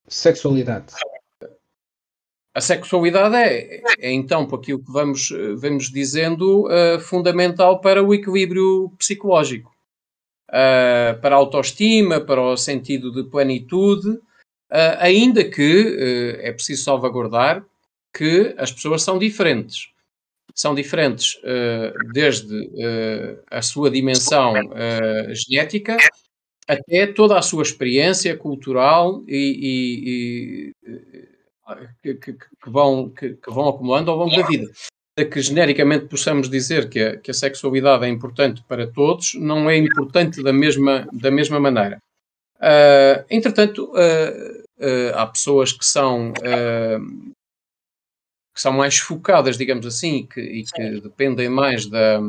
sexualidade? 0.09 0.93
a 2.57 2.61
sexualidade 2.63 3.37
é, 3.37 3.83
é, 3.99 4.11
então, 4.11 4.47
por 4.47 4.61
aquilo 4.61 4.79
que 4.79 4.91
vamos, 4.91 5.29
vamos 5.59 5.91
dizendo, 5.91 6.67
uh, 6.69 6.99
fundamental 6.99 7.83
para 7.83 8.03
o 8.03 8.15
equilíbrio 8.15 8.91
psicológico, 8.97 9.71
uh, 10.49 11.21
para 11.21 11.35
a 11.35 11.39
autoestima, 11.39 12.19
para 12.19 12.41
o 12.41 12.57
sentido 12.57 13.13
de 13.13 13.29
plenitude, 13.29 14.09
uh, 14.09 14.97
ainda 15.01 15.45
que 15.45 16.39
é 16.41 16.51
preciso 16.51 16.83
salvaguardar 16.83 17.63
que 18.11 18.55
as 18.57 18.73
pessoas 18.73 19.03
são 19.03 19.19
diferentes. 19.19 19.91
São 20.55 20.75
diferentes 20.75 21.39
desde 22.15 22.71
a 23.51 23.61
sua 23.61 23.91
dimensão 23.91 24.55
genética 25.35 25.99
até 26.69 27.07
toda 27.07 27.39
a 27.39 27.43
sua 27.43 27.63
experiência 27.63 28.37
cultural 28.37 29.23
e, 29.29 30.73
e, 30.83 30.93
e 32.03 32.15
que, 32.15 32.33
que, 32.33 32.71
vão, 32.71 33.11
que, 33.11 33.35
que, 33.35 33.51
vão 33.51 33.69
acumulando 33.69 34.11
ao 34.11 34.17
longo 34.17 34.37
da 34.37 34.47
vida. 34.47 34.71
Que 35.17 35.41
genericamente 35.41 36.07
possamos 36.07 36.51
dizer 36.51 36.89
que 36.89 37.01
a, 37.01 37.17
que 37.17 37.31
a 37.31 37.35
sexualidade 37.35 38.05
é 38.05 38.09
importante 38.09 38.63
para 38.69 38.87
todos, 38.87 39.35
não 39.35 39.71
é 39.71 39.77
importante 39.77 40.43
da 40.43 40.53
mesma, 40.53 41.09
da 41.13 41.31
mesma 41.31 41.59
maneira. 41.59 41.99
Uh, 42.57 43.25
entretanto, 43.31 43.93
uh, 43.93 44.85
uh, 44.85 45.15
há 45.15 45.27
pessoas 45.27 45.73
que 45.73 45.85
são, 45.85 46.33
que 48.55 48.61
são 48.61 48.73
mais 48.73 48.99
focadas, 48.99 49.57
digamos 49.57 49.87
assim, 49.87 50.27
que, 50.27 50.41
e 50.41 50.65
que 50.65 51.01
dependem 51.01 51.49
mais 51.49 51.87
da, 51.87 52.21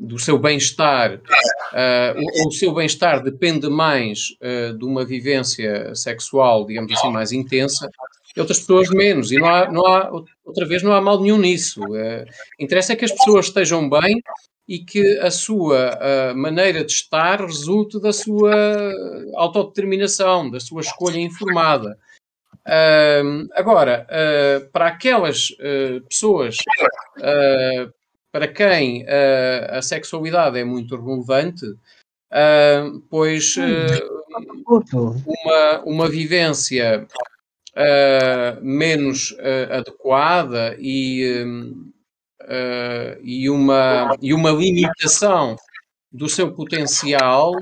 do 0.00 0.18
seu 0.18 0.38
bem-estar, 0.38 1.16
uh, 1.16 2.42
o, 2.42 2.48
o, 2.48 2.52
seu 2.52 2.72
bem-estar 2.72 3.22
depende 3.22 3.68
mais 3.68 4.30
uh, 4.40 4.72
de 4.76 4.82
uma 4.82 5.04
vivência 5.04 5.94
sexual, 5.94 6.64
digamos 6.64 6.90
assim, 6.92 7.12
mais 7.12 7.32
intensa, 7.32 7.86
e 8.34 8.40
outras 8.40 8.60
pessoas 8.60 8.88
menos. 8.88 9.30
E 9.30 9.36
não 9.36 9.46
há, 9.46 9.70
não 9.70 9.86
há 9.86 10.10
outra 10.42 10.66
vez, 10.66 10.82
não 10.82 10.94
há 10.94 11.02
mal 11.02 11.20
nenhum 11.20 11.36
nisso. 11.36 11.82
Uh, 11.82 12.24
interessa 12.58 12.94
é 12.94 12.96
que 12.96 13.04
as 13.04 13.12
pessoas 13.12 13.46
estejam 13.46 13.90
bem 13.90 14.22
e 14.66 14.78
que 14.78 15.18
a 15.18 15.32
sua 15.32 16.32
maneira 16.36 16.84
de 16.84 16.92
estar 16.92 17.40
resulte 17.40 18.00
da 18.00 18.12
sua 18.12 18.54
autodeterminação, 19.34 20.48
da 20.48 20.60
sua 20.60 20.80
escolha 20.80 21.18
informada. 21.18 21.98
Agora, 23.52 24.06
para 24.72 24.86
aquelas 24.86 25.48
pessoas 26.08 26.58
para 28.32 28.48
quem 28.48 29.04
a 29.70 29.82
sexualidade 29.82 30.58
é 30.58 30.64
muito 30.64 30.96
relevante, 30.96 31.66
pois 33.08 33.56
uma, 35.26 35.82
uma 35.84 36.08
vivência 36.08 37.06
uh, 37.76 38.64
menos 38.64 39.32
uh, 39.32 39.72
adequada 39.72 40.76
e, 40.78 41.44
uh, 42.42 43.20
e, 43.22 43.48
uma, 43.50 44.16
e 44.20 44.32
uma 44.32 44.50
limitação 44.50 45.56
do 46.12 46.28
seu 46.28 46.52
potencial 46.52 47.52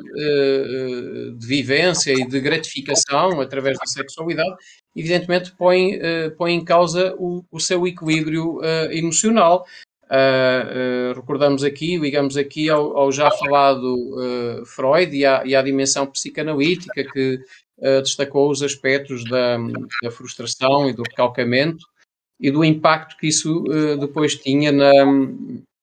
de 1.37 1.47
vivência 1.47 2.13
e 2.13 2.27
de 2.27 2.41
gratificação 2.41 3.43
através 3.43 3.77
da 3.79 3.85
sexualidade, 3.85 4.57
evidentemente 4.97 5.55
põe, 5.55 6.01
põe 6.39 6.55
em 6.55 6.65
causa 6.65 7.15
o, 7.19 7.45
o 7.53 7.61
seu 7.61 7.87
equilíbrio 7.87 8.59
emocional. 8.91 9.67
Uh, 10.11 11.13
recordamos 11.15 11.63
aqui, 11.63 11.99
ligamos 11.99 12.39
aqui 12.39 12.71
ao, 12.71 12.97
ao 12.97 13.13
já 13.13 13.31
falado 13.31 13.95
uh, 13.95 14.65
Freud 14.65 15.15
e 15.15 15.27
à, 15.27 15.45
e 15.45 15.55
à, 15.55 15.61
dimensão 15.61 16.07
psicanalítica 16.07 17.05
que 17.05 17.39
destacou 18.03 18.51
os 18.51 18.61
aspectos 18.61 19.23
da, 19.31 19.57
da, 20.03 20.11
frustração 20.11 20.89
e 20.89 20.93
do 20.93 21.05
recalcamento 21.05 21.87
e 22.41 22.51
do 22.51 22.65
impacto 22.65 23.17
que 23.17 23.29
isso 23.29 23.63
depois 24.01 24.35
tinha 24.35 24.73
na, 24.73 24.91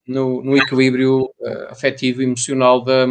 no, 0.05 0.43
no, 0.43 0.57
equilíbrio 0.57 1.29
afetivo 1.69 2.21
e 2.21 2.25
emocional 2.25 2.83
da, 2.83 3.05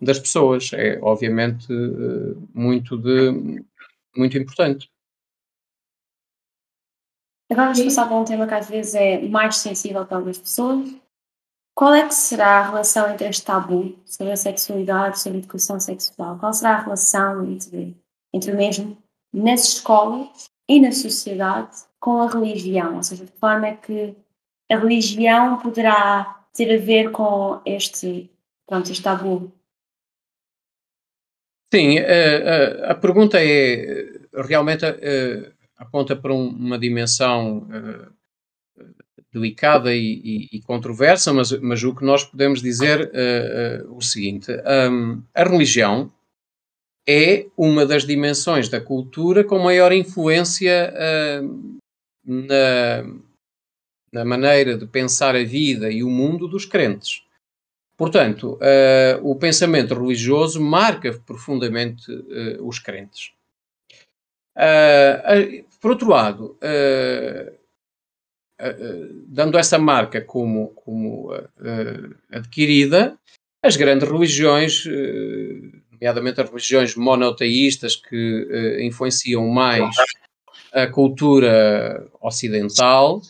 das 0.00 0.18
pessoas. 0.18 0.70
É, 0.72 0.98
obviamente, 1.02 1.66
muito, 2.54 2.96
de, 2.96 3.62
muito 4.16 4.38
importante. 4.38 4.88
Agora 7.50 7.72
vamos 7.72 7.82
passar 7.82 8.06
para 8.06 8.16
um 8.16 8.24
tema 8.24 8.46
que 8.46 8.54
às 8.54 8.68
vezes 8.68 8.94
é 8.94 9.20
mais 9.22 9.56
sensível 9.56 10.04
para 10.04 10.16
algumas 10.16 10.38
pessoas. 10.38 10.94
Qual 11.74 11.94
é 11.94 12.06
que 12.06 12.14
será 12.14 12.58
a 12.58 12.66
relação 12.68 13.10
entre 13.10 13.28
este 13.28 13.44
tabu 13.44 13.96
sobre 14.04 14.32
a 14.32 14.36
sexualidade, 14.36 15.20
sobre 15.20 15.38
a 15.38 15.40
educação 15.40 15.80
sexual? 15.80 16.38
Qual 16.38 16.52
será 16.52 16.70
a 16.70 16.82
relação 16.82 17.44
entre 17.50 17.96
entre 18.32 18.52
o 18.52 18.56
mesmo 18.56 18.96
nas 19.32 19.64
escolas 19.64 20.50
e 20.68 20.80
na 20.80 20.92
sociedade 20.92 21.76
com 21.98 22.22
a 22.22 22.30
religião, 22.30 22.96
ou 22.96 23.02
seja, 23.02 23.24
de 23.24 23.32
que 23.32 23.38
forma 23.38 23.66
é 23.68 23.76
que 23.76 24.14
a 24.70 24.76
religião 24.76 25.58
poderá 25.58 26.44
ter 26.52 26.74
a 26.74 26.78
ver 26.78 27.10
com 27.10 27.60
este, 27.64 28.30
pronto, 28.66 28.90
este 28.90 29.02
tabu? 29.02 29.52
Sim, 31.72 31.98
a, 31.98 32.88
a, 32.88 32.92
a 32.92 32.94
pergunta 32.94 33.38
é 33.40 34.20
realmente 34.34 34.84
aponta 35.78 36.16
para 36.16 36.34
uma 36.34 36.78
dimensão 36.78 37.66
delicada 39.32 39.94
e, 39.94 40.20
e, 40.24 40.48
e, 40.56 40.62
controversa, 40.62 41.32
mas, 41.32 41.52
mas 41.60 41.82
o 41.84 41.94
que 41.94 42.04
nós 42.04 42.24
podemos 42.24 42.60
dizer 42.60 43.10
é 43.14 43.84
o 43.88 44.00
seguinte: 44.00 44.50
um, 44.90 45.22
a 45.34 45.44
religião 45.44 46.12
é 47.08 47.46
uma 47.56 47.86
das 47.86 48.04
dimensões 48.04 48.68
da 48.68 48.80
cultura 48.80 49.42
com 49.42 49.58
maior 49.58 49.92
influência 49.92 50.92
uh, 50.92 51.78
na, 52.22 53.02
na, 54.12 54.24
maneira 54.26 54.76
de 54.76 54.86
pensar 54.86 55.34
a 55.34 55.42
vida 55.42 55.90
e 55.90 56.04
o 56.04 56.10
mundo 56.10 56.46
dos 56.46 56.66
crentes. 56.66 57.22
Portanto, 57.96 58.58
uh, 58.60 59.28
o 59.28 59.34
pensamento 59.36 59.94
religioso 59.94 60.60
marca 60.60 61.18
profundamente 61.26 62.12
uh, 62.12 62.68
os 62.68 62.78
crentes. 62.78 63.32
Por 65.80 65.92
outro 65.92 66.08
lado, 66.08 66.58
dando 69.26 69.58
essa 69.58 69.78
marca 69.78 70.20
como, 70.20 70.68
como 70.68 71.30
adquirida, 72.30 73.16
as 73.62 73.76
grandes 73.76 74.08
religiões 74.08 74.84
nomeadamente 75.92 76.40
as 76.40 76.48
religiões 76.48 76.94
monoteístas 76.94 77.96
que 77.96 78.78
influenciam 78.80 79.46
mais 79.48 79.94
a 80.72 80.86
cultura 80.86 82.06
ocidental, 82.20 83.20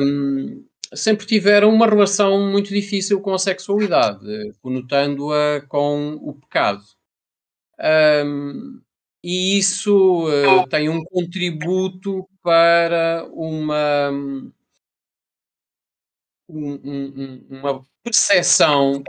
um, 0.00 0.64
sempre 0.94 1.26
tiveram 1.26 1.72
uma 1.72 1.86
relação 1.86 2.50
muito 2.50 2.68
difícil 2.68 3.20
com 3.20 3.32
a 3.32 3.38
sexualidade, 3.38 4.52
conotando-a 4.60 5.62
com 5.68 6.18
o 6.20 6.34
pecado. 6.34 6.82
Um, 8.24 8.81
e 9.22 9.58
isso 9.58 10.26
uh, 10.26 10.68
tem 10.68 10.88
um 10.88 11.04
contributo 11.04 12.28
para 12.42 13.28
uma, 13.32 14.10
um, 16.48 16.72
um, 16.84 17.46
uma 17.48 17.86
percepção 18.02 19.02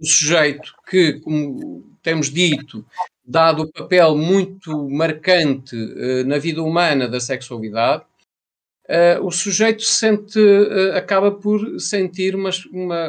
o 0.00 0.06
sujeito 0.06 0.74
que, 0.88 1.20
como 1.20 1.84
temos 2.02 2.30
dito, 2.30 2.84
dado 3.24 3.62
o 3.62 3.72
papel 3.72 4.16
muito 4.16 4.88
marcante 4.90 5.76
uh, 5.76 6.24
na 6.26 6.38
vida 6.38 6.62
humana 6.62 7.08
da 7.08 7.20
sexualidade, 7.20 8.04
uh, 8.88 9.24
o 9.24 9.30
sujeito 9.30 9.82
sente, 9.82 10.38
uh, 10.38 10.96
acaba 10.96 11.30
por 11.30 11.80
sentir 11.80 12.34
uma, 12.34 12.50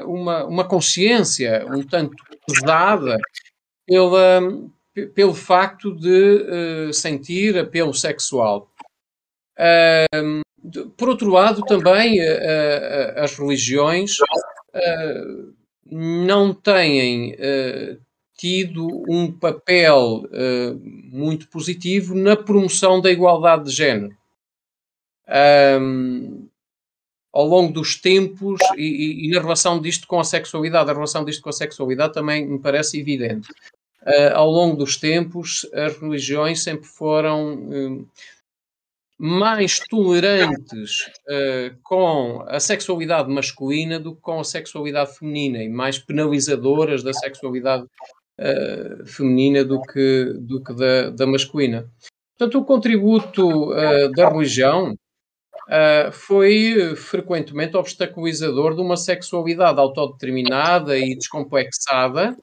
uma, 0.04 0.46
uma, 0.46 0.64
consciência 0.64 1.66
um 1.68 1.84
tanto 1.84 2.16
pesada 2.48 3.18
pela, 3.86 4.42
pelo 5.14 5.34
facto 5.34 5.94
de 5.96 6.92
sentir 6.94 7.58
apelo 7.58 7.94
sexual. 7.94 8.72
por 10.98 11.10
outro 11.10 11.30
lado, 11.30 11.62
também 11.64 12.20
as 13.18 13.38
religiões 13.38 14.18
não 15.86 16.54
têm 16.54 17.34
uh, 17.34 18.02
tido 18.38 18.88
um 19.08 19.32
papel 19.32 20.24
uh, 20.26 20.82
muito 20.84 21.48
positivo 21.48 22.16
na 22.16 22.36
promoção 22.36 23.00
da 23.00 23.12
igualdade 23.12 23.66
de 23.66 23.72
género. 23.72 24.16
Um, 25.80 26.48
ao 27.34 27.46
longo 27.46 27.74
dos 27.74 28.00
tempos 28.00 28.60
e, 28.78 29.28
e, 29.28 29.32
na 29.32 29.42
relação 29.42 29.82
disto 29.82 30.08
com 30.08 30.20
a 30.20 30.24
sexualidade, 30.24 30.90
a 30.90 30.94
relação 30.94 31.26
disto 31.26 31.42
com 31.42 31.50
a 31.50 31.54
sexualidade 31.54 32.14
também 32.14 32.48
me 32.48 32.60
parece 32.60 33.00
evidente. 33.00 33.50
Uh, 34.06 34.36
ao 34.36 34.50
longo 34.50 34.78
dos 34.78 34.98
tempos, 34.98 35.68
as 35.74 36.00
religiões 36.00 36.62
sempre 36.62 36.86
foram 36.86 38.08
mais 39.18 39.80
tolerantes 39.80 41.08
uh, 41.28 41.76
com 41.82 42.44
a 42.48 42.60
sexualidade 42.60 43.32
masculina 43.32 44.00
do 44.00 44.14
que 44.14 44.22
com 44.22 44.40
a 44.40 44.44
sexualidade 44.44 45.18
feminina 45.18 45.64
e 45.64 45.70
mais 45.70 45.98
penalizadoras 45.98 47.02
da 47.02 47.14
sexualidade 47.14 47.84
uh, 47.84 49.06
feminina 49.06 49.64
do 49.64 49.82
que, 49.82 50.34
do 50.40 50.62
que 50.62 50.74
da, 50.74 51.10
da 51.12 51.26
masculina. 51.26 51.90
Portanto, 52.38 52.60
o 52.60 52.66
contributo 52.66 53.72
uh, 53.72 54.12
da 54.12 54.30
religião 54.30 54.92
uh, 54.92 56.12
foi 56.12 56.96
frequentemente 56.98 57.78
obstaculizador 57.78 58.76
de 58.76 58.82
uma 58.82 58.98
sexualidade 58.98 59.80
autodeterminada 59.80 60.98
e 60.98 61.16
descomplexada, 61.16 62.38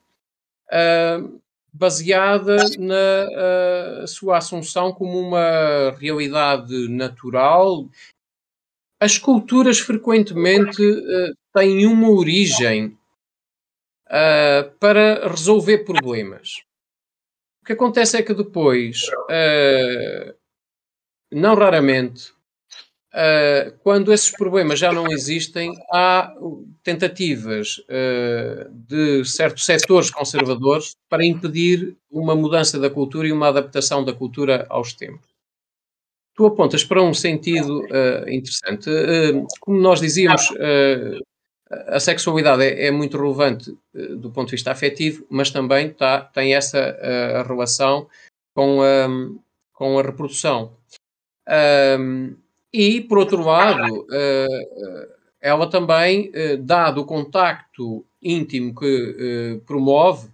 uh, 0.73 1.43
baseada 1.73 2.57
na 2.79 4.07
sua 4.07 4.39
assunção 4.39 4.93
como 4.93 5.19
uma 5.19 5.91
realidade 5.99 6.89
natural. 6.89 7.89
As 9.01 9.19
culturas 9.19 9.79
frequentemente 9.81 10.83
têm 11.55 11.87
uma 11.87 12.11
origem 12.11 12.97
para 14.79 15.27
resolver 15.29 15.79
problemas. 15.79 16.63
O 17.63 17.65
que 17.65 17.73
acontece 17.73 18.17
é 18.19 18.23
que 18.23 18.35
depois, 18.35 19.07
não 21.33 21.55
raramente, 21.55 22.35
uh, 23.15 23.73
quando 23.83 24.13
esses 24.13 24.31
problemas 24.31 24.79
já 24.79 24.93
não 24.93 25.07
existem, 25.09 25.73
há 25.93 26.35
tentativas 26.83 27.79
uh, 27.79 28.71
de 28.71 29.25
certos 29.25 29.65
setores 29.65 30.11
conservadores 30.11 30.97
para 31.09 31.25
impedir 31.25 31.97
uma 32.11 32.35
mudança 32.35 32.79
da 32.79 32.91
cultura 32.91 33.29
e 33.29 33.33
uma 33.33 33.49
adaptação 33.49 34.05
da 34.05 34.13
cultura 34.13 34.67
aos 34.69 34.93
tempos. 34.93 35.31
Tu 36.35 36.47
apontas 36.47 36.83
para 36.83 37.03
um 37.03 37.13
sentido 37.13 37.85
interessante. 38.27 38.89
como 39.61 39.79
nós 39.79 40.01
dizíamos, 40.01 40.49
a 41.89 41.99
sexualidade 41.99 42.65
é, 42.65 42.87
é 42.87 42.91
muito 42.91 43.17
relevante 43.17 43.71
uh, 43.71 44.17
do 44.17 44.31
ponto 44.31 44.49
de 44.49 44.53
vista 44.53 44.71
afetivo, 44.71 45.27
mas 45.31 45.51
também 45.51 45.91
tá, 45.91 46.21
tem 46.21 46.55
essa 46.55 46.79
uh, 46.79 47.49
relação 47.49 48.09
com 48.55 48.83
a, 48.83 49.09
com 49.73 49.99
a 49.99 50.03
reprodução. 50.03 50.77
Um, 51.99 52.37
e, 52.73 53.01
por 53.01 53.19
outro 53.19 53.43
lado, 53.43 54.01
uh, 54.03 55.23
ela 55.41 55.69
também, 55.69 56.31
dado 56.61 57.01
o 57.01 57.05
contacto 57.05 58.05
íntimo 58.23 58.75
que 58.75 59.61
promove, 59.67 60.29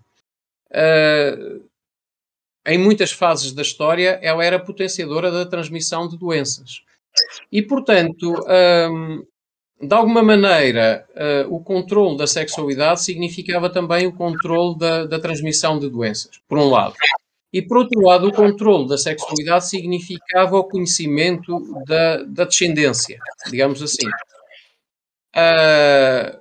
em 2.67 2.77
muitas 2.77 3.11
fases 3.11 3.53
da 3.53 3.63
história, 3.63 4.19
ela 4.23 4.45
era 4.45 4.59
potenciadora 4.59 5.31
da 5.31 5.47
transmissão 5.47 6.07
de 6.07 6.19
doenças. 6.19 6.83
E, 7.51 7.63
portanto, 7.63 8.35
de 9.81 9.95
alguma 9.95 10.23
maneira, 10.23 11.07
o 11.49 11.59
controle 11.61 12.19
da 12.19 12.27
sexualidade 12.27 13.03
significava 13.03 13.71
também 13.71 14.07
o 14.07 14.13
controle 14.13 14.77
da, 14.77 15.07
da, 15.07 15.19
transmissão 15.19 15.79
de 15.79 15.89
doenças, 15.89 16.39
por 16.47 16.59
um 16.59 16.69
lado. 16.69 16.95
E, 17.53 17.63
por 17.63 17.79
outro 17.79 18.01
lado, 18.01 18.29
o 18.29 18.33
controle 18.33 18.89
da 18.89 18.99
sexualidade 18.99 19.69
significava 19.69 20.59
o 20.59 20.65
conhecimento 20.65 21.59
da, 21.87 22.23
da 22.25 22.45
descendência, 22.45 23.19
digamos 23.51 23.83
assim. 23.83 24.07
Uh, 25.35 26.39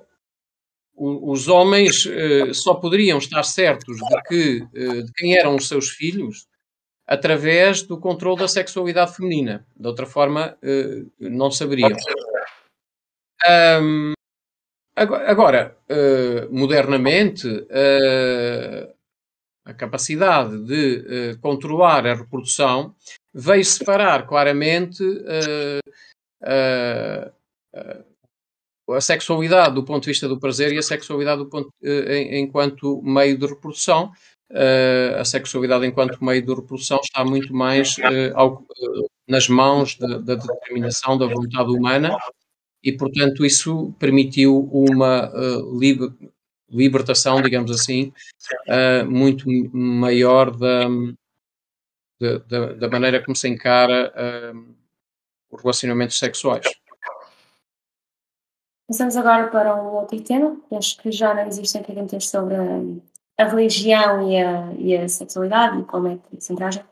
os 0.94 1.48
homens 1.48 2.04
uh, 2.04 2.52
só 2.52 2.74
poderiam 2.74 3.18
estar 3.18 3.42
certos 3.42 3.96
de, 3.96 4.22
que, 4.28 4.60
de 5.04 5.12
quem 5.16 5.36
eram 5.38 5.56
os 5.56 5.68
seus 5.68 5.88
filhos 5.90 6.46
através 7.06 7.82
do 7.82 7.98
controle 7.98 8.40
da 8.40 8.48
sexualidade 8.48 9.16
feminina. 9.16 9.66
De 9.74 9.88
outra 9.88 10.04
forma, 10.04 10.58
não 11.18 11.50
saberiam. 11.50 11.88
Um, 13.80 14.12
agora, 14.94 15.76
uh, 15.88 16.52
modernamente, 16.52 17.46
uh, 17.46 18.92
a 19.68 19.74
capacidade 19.74 20.58
de 20.64 21.32
uh, 21.34 21.38
controlar 21.40 22.06
a 22.06 22.14
reprodução 22.14 22.94
veio 23.34 23.64
separar 23.64 24.26
claramente 24.26 25.02
a 28.90 29.00
sexualidade 29.00 29.74
do 29.74 29.84
ponto 29.84 30.04
de 30.04 30.10
vista 30.10 30.26
do 30.26 30.40
prazer 30.40 30.72
e 30.72 30.78
a 30.78 30.82
sexualidade 30.82 31.44
ponto, 31.44 31.70
enquanto 32.32 33.02
meio 33.02 33.36
de 33.36 33.46
reprodução. 33.46 34.10
a 35.20 35.24
sexualidade 35.24 35.86
enquanto 35.86 36.24
meio 36.24 36.42
de 36.44 36.54
reprodução 36.54 36.98
está 37.02 37.24
muito 37.24 37.54
mais 37.54 37.96
ao, 38.34 38.64
nas 39.28 39.48
mãos 39.48 39.96
da, 39.96 40.18
da 40.18 40.34
determinação 40.34 41.18
da 41.18 41.26
vontade 41.26 41.70
humana 41.70 42.16
e, 42.82 42.92
portanto, 42.92 43.44
isso 43.44 43.92
permitiu 43.98 44.68
uma 44.72 45.28
uh, 45.28 45.76
libertação, 46.70 47.40
digamos 47.40 47.70
assim, 47.70 48.12
uh, 48.68 49.10
muito 49.10 49.48
maior 49.72 50.50
da, 50.56 50.86
da, 52.20 52.72
da, 52.74 52.88
maneira 52.88 53.24
como 53.24 53.36
se 53.36 53.48
encara 53.48 54.12
uh, 54.12 54.76
os 55.50 55.62
relacionamentos 55.62 56.18
sexuais. 56.18 56.66
Passamos 58.86 59.16
agora 59.16 59.48
para 59.48 59.76
um 59.76 59.96
outro 59.96 60.20
tema, 60.22 60.58
acho 60.72 60.96
que 60.98 61.12
já 61.12 61.34
não 61.34 61.46
existem 61.46 61.82
perguntas 61.82 62.26
sobre 62.28 62.54
a, 62.54 63.44
a 63.44 63.44
religião 63.44 64.30
e 64.30 64.42
a, 64.42 64.72
e 64.78 64.96
a, 64.96 65.08
sexualidade 65.08 65.80
e 65.80 65.84
como 65.84 66.08
é 66.08 66.18
que 66.18 66.40
se 66.40 66.52
entraja. 66.52 66.84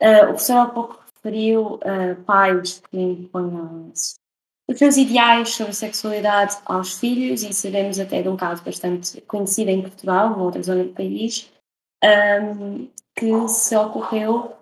Uh, 0.00 0.24
o 0.24 0.26
professor 0.28 0.56
há 0.56 0.66
pouco 0.66 1.04
referiu 1.16 1.74
uh, 1.74 2.22
pais 2.24 2.80
que 2.90 2.98
impõem 2.98 3.92
os 4.68 4.78
seus 4.78 4.96
ideais 4.96 5.50
sobre 5.50 5.72
sexualidade 5.72 6.56
aos 6.66 6.98
filhos, 6.98 7.42
e 7.42 7.52
sabemos 7.52 7.98
até 7.98 8.22
de 8.22 8.28
um 8.28 8.36
caso 8.36 8.62
bastante 8.62 9.20
conhecido 9.22 9.70
em 9.70 9.80
Portugal, 9.80 10.30
numa 10.30 10.42
outra 10.42 10.62
zona 10.62 10.84
do 10.84 10.92
país, 10.92 11.50
um, 12.04 12.86
que 13.16 13.48
se 13.48 13.74
ocorreu 13.76 14.52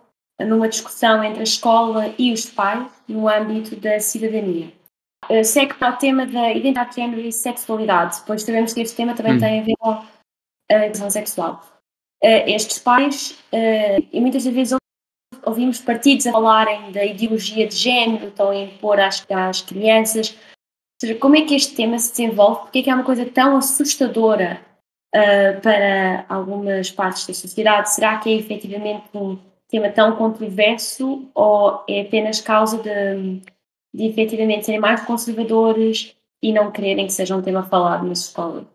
numa 0.41 0.69
discussão 0.69 1.25
entre 1.25 1.41
a 1.41 1.45
escola 1.45 2.15
e 2.19 2.33
os 2.33 2.47
pais 2.47 2.89
no 3.09 3.29
âmbito 3.29 3.75
da 3.77 3.99
cidadania. 3.99 4.73
Uh, 5.29 5.45
segue 5.45 5.75
para 5.75 5.95
o 5.95 5.97
tema 5.97 6.25
da 6.25 6.53
identidade 6.53 6.91
de 6.91 6.97
género 6.97 7.21
e 7.21 7.33
sexualidade, 7.33 8.23
pois 8.27 8.43
sabemos 8.43 8.73
que 8.73 8.81
este 8.81 8.97
tema 8.97 9.15
também 9.15 9.35
hum. 9.35 9.41
tem 9.41 9.61
a 9.61 9.65
ver 9.65 9.75
com 9.79 9.91
a 10.71 10.75
educação 10.87 11.11
sexual. 11.11 11.63
Uh, 12.23 12.47
estes 12.47 12.79
pais, 12.79 13.33
uh, 13.53 14.07
e 14.13 14.21
muitas 14.21 14.45
das 14.45 14.55
vezes 14.55 14.79
ouvimos 15.47 15.79
partidos 15.79 16.27
a 16.27 16.33
falarem 16.33 16.91
da 16.91 17.05
ideologia 17.05 17.69
de 17.69 17.77
género, 17.77 18.29
estão 18.29 18.51
a 18.51 18.57
impor 18.57 18.99
às, 18.99 19.25
às 19.31 19.63
crianças. 19.63 20.31
Ou 20.31 21.01
seja, 21.01 21.15
como 21.15 21.37
é 21.37 21.43
que 21.43 21.55
este 21.55 21.75
tema 21.77 21.99
se 21.99 22.11
desenvolve? 22.11 22.63
Porque 22.63 22.81
é 22.81 22.83
que 22.83 22.91
é 22.91 22.95
uma 22.95 23.05
coisa 23.05 23.25
tão 23.25 23.57
assustadora 23.57 24.61
uh, 25.15 25.61
para 25.61 26.27
algumas 26.29 26.91
partes 26.91 27.27
da 27.27 27.33
sociedade? 27.33 27.95
Será 27.95 28.19
que 28.19 28.29
é 28.29 28.37
efetivamente 28.37 29.05
um 29.15 29.39
tema 29.69 29.89
tão 29.89 30.17
controverso 30.17 31.31
ou 31.33 31.85
é 31.89 32.01
apenas 32.01 32.41
causa 32.41 32.83
de, 32.83 33.41
de 33.95 34.05
efetivamente 34.05 34.67
serem 34.67 34.81
mais 34.81 35.03
conservadores 35.03 36.17
e 36.43 36.53
não 36.53 36.73
quererem 36.73 37.07
que 37.07 37.13
seja 37.13 37.37
um 37.37 37.43
tema 37.43 37.63
falado 37.63 38.05
na 38.05 38.13
escola? 38.13 38.67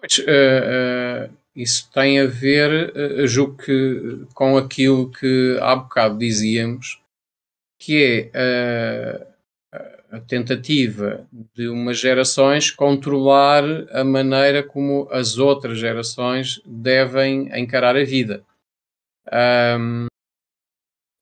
Pois, 0.00 0.18
uh, 0.18 1.32
uh 1.32 1.37
isso 1.58 1.90
tem 1.92 2.20
a 2.20 2.26
ver, 2.26 2.92
uh, 2.96 3.26
julgo 3.26 3.56
que, 3.56 4.24
com 4.32 4.56
aquilo 4.56 5.10
que 5.10 5.58
há 5.60 5.74
bocado 5.74 6.16
dizíamos, 6.16 7.02
que 7.80 8.30
é 8.32 9.26
uh, 9.74 10.16
a 10.16 10.20
tentativa 10.20 11.26
de 11.54 11.68
umas 11.68 11.98
gerações 11.98 12.70
controlar 12.70 13.64
a 13.90 14.04
maneira 14.04 14.62
como 14.62 15.08
as 15.10 15.36
outras 15.36 15.78
gerações 15.78 16.62
devem 16.64 17.48
encarar 17.58 17.96
a 17.96 18.04
vida. 18.04 18.42
Um, 19.30 20.06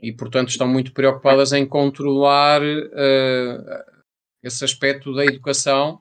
e, 0.00 0.12
portanto, 0.12 0.50
estão 0.50 0.68
muito 0.68 0.92
preocupadas 0.92 1.52
em 1.52 1.66
controlar 1.66 2.62
uh, 2.62 3.96
esse 4.42 4.64
aspecto 4.64 5.14
da 5.14 5.24
educação 5.24 6.00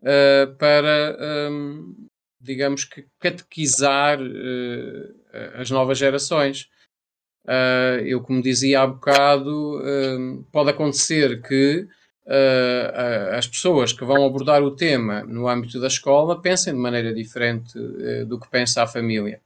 uh, 0.00 0.54
para 0.58 1.16
um, 1.50 2.09
digamos 2.40 2.84
que, 2.84 3.06
catequizar 3.18 4.20
uh, 4.20 5.14
as 5.54 5.70
novas 5.70 5.98
gerações. 5.98 6.68
Uh, 7.44 8.00
eu, 8.04 8.20
como 8.20 8.42
dizia 8.42 8.82
há 8.82 8.86
bocado, 8.86 9.78
uh, 9.78 10.44
pode 10.50 10.70
acontecer 10.70 11.42
que 11.42 11.86
as 13.34 13.48
pessoas 13.48 13.92
que 13.92 14.04
vão 14.04 14.24
abordar 14.24 14.62
o 14.62 14.76
tema 14.76 15.24
no 15.24 15.48
âmbito 15.48 15.80
da 15.80 15.88
escola 15.88 16.40
pensem 16.40 16.72
de 16.72 16.78
maneira 16.78 17.12
diferente 17.12 17.76
do 18.28 18.38
que 18.38 18.48
pensa 18.48 18.84
a 18.84 18.86
família. 18.86 19.40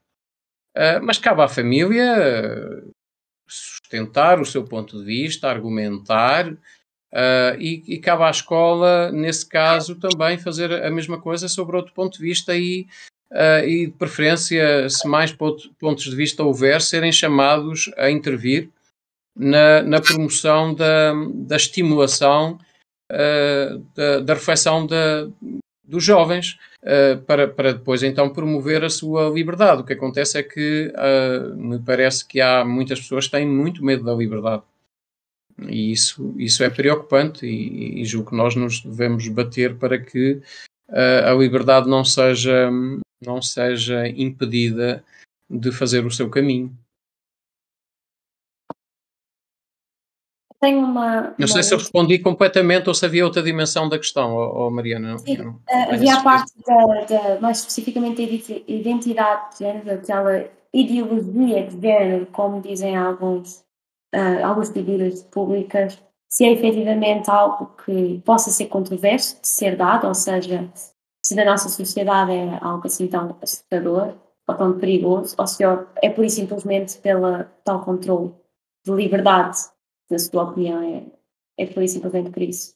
mas 1.02 1.16
cabe 1.16 1.40
à 1.40 1.48
família 1.48 2.84
sustentar 3.48 4.38
o 4.38 4.44
seu 4.44 4.64
ponto 4.64 4.98
de 4.98 5.04
vista, 5.06 5.48
argumentar, 5.48 6.54
Uh, 7.14 7.54
e, 7.60 7.84
e, 7.86 7.98
cabe 7.98 8.24
à 8.24 8.30
escola, 8.30 9.12
nesse 9.12 9.48
caso, 9.48 9.94
também 9.94 10.36
fazer 10.36 10.72
a 10.72 10.90
mesma 10.90 11.16
coisa 11.16 11.48
sobre 11.48 11.76
outro 11.76 11.94
ponto 11.94 12.18
de 12.18 12.24
vista 12.24 12.56
e, 12.56 12.88
uh, 13.30 13.64
e 13.64 13.86
de 13.86 13.92
preferência, 13.92 14.90
se 14.90 15.06
mais 15.06 15.30
pontos 15.30 16.10
de 16.10 16.16
vista 16.16 16.42
houver, 16.42 16.82
serem 16.82 17.12
chamados 17.12 17.88
a 17.96 18.10
intervir 18.10 18.68
na, 19.36 19.80
na 19.82 20.00
promoção 20.00 20.74
da, 20.74 21.14
da 21.32 21.54
estimulação 21.54 22.58
uh, 23.12 23.78
da, 23.94 24.18
da 24.18 24.34
reflexão 24.34 24.84
da, 24.84 25.28
dos 25.84 26.02
jovens 26.02 26.58
para, 27.26 27.48
para 27.48 27.72
depois 27.72 28.02
então 28.02 28.28
promover 28.28 28.84
a 28.84 28.90
sua 28.90 29.30
liberdade. 29.30 29.80
O 29.80 29.84
que 29.84 29.94
acontece 29.94 30.36
é 30.36 30.42
que 30.42 30.92
me 31.56 31.78
parece 31.78 32.26
que 32.26 32.42
há 32.42 32.62
muitas 32.62 33.00
pessoas 33.00 33.24
que 33.24 33.32
têm 33.32 33.46
muito 33.46 33.82
medo 33.82 34.04
da 34.04 34.12
liberdade. 34.12 34.62
E 35.58 35.92
isso, 35.92 36.34
isso 36.36 36.62
é 36.64 36.70
preocupante 36.70 37.46
e, 37.46 38.00
e 38.00 38.04
julgo 38.04 38.30
que 38.30 38.36
nós 38.36 38.56
nos 38.56 38.80
devemos 38.80 39.26
bater 39.28 39.76
para 39.76 39.98
que 39.98 40.40
uh, 40.88 41.30
a 41.30 41.34
liberdade 41.34 41.88
não 41.88 42.04
seja, 42.04 42.70
não 43.24 43.40
seja 43.40 44.08
impedida 44.08 45.04
de 45.48 45.70
fazer 45.70 46.04
o 46.04 46.10
seu 46.10 46.28
caminho. 46.28 46.76
Tenho 50.60 50.78
uma. 50.78 51.34
Não 51.38 51.46
sei 51.46 51.62
se 51.62 51.74
eu 51.74 51.78
respondi 51.78 52.18
completamente 52.18 52.88
ou 52.88 52.94
se 52.94 53.04
havia 53.04 53.24
outra 53.24 53.42
dimensão 53.42 53.86
da 53.86 53.98
questão, 53.98 54.34
oh, 54.34 54.66
oh 54.66 54.70
Mariana. 54.70 55.18
Sim, 55.18 55.36
não, 55.36 55.50
uh, 55.50 55.92
havia 55.92 56.14
a 56.14 56.22
parte 56.22 56.52
da, 56.66 57.04
da, 57.04 57.40
mais 57.40 57.58
especificamente 57.58 58.22
a 58.22 58.72
identidade 58.72 59.52
de 59.52 59.58
género, 59.58 59.90
aquela 59.92 60.48
ideologia 60.72 61.66
de 61.66 61.80
género, 61.80 62.26
como 62.32 62.62
dizem 62.62 62.96
alguns, 62.96 63.63
uh, 64.14 64.44
algumas 64.44 64.70
figuras 64.70 65.22
públicas, 65.24 66.00
se 66.28 66.44
é 66.44 66.52
efetivamente 66.52 67.30
algo 67.30 67.66
que 67.84 68.20
possa 68.24 68.50
ser 68.50 68.66
controverso 68.66 69.40
de 69.40 69.48
ser 69.48 69.76
dado, 69.76 70.06
ou 70.06 70.14
seja, 70.14 70.68
se 71.24 71.34
da 71.34 71.44
nossa 71.44 71.68
sociedade 71.68 72.32
é 72.32 72.58
algo 72.60 72.86
assim 72.86 73.06
tão 73.06 73.36
assustador 73.42 74.14
ou 74.46 74.54
tão 74.54 74.78
perigoso, 74.78 75.34
ou 75.38 75.46
se 75.46 75.64
é 76.02 76.10
pura 76.10 76.26
e 76.26 76.30
simplesmente 76.30 76.98
pela 76.98 77.44
tal 77.64 77.84
controle 77.84 78.34
de 78.84 78.92
liberdade 78.92 79.58
na 80.10 80.18
sua 80.18 80.44
opinião, 80.44 80.82
é, 80.82 81.62
é 81.62 81.66
por 81.66 81.82
isso 81.82 81.94
simplesmente 81.94 82.30
por 82.30 82.42
isso. 82.42 82.74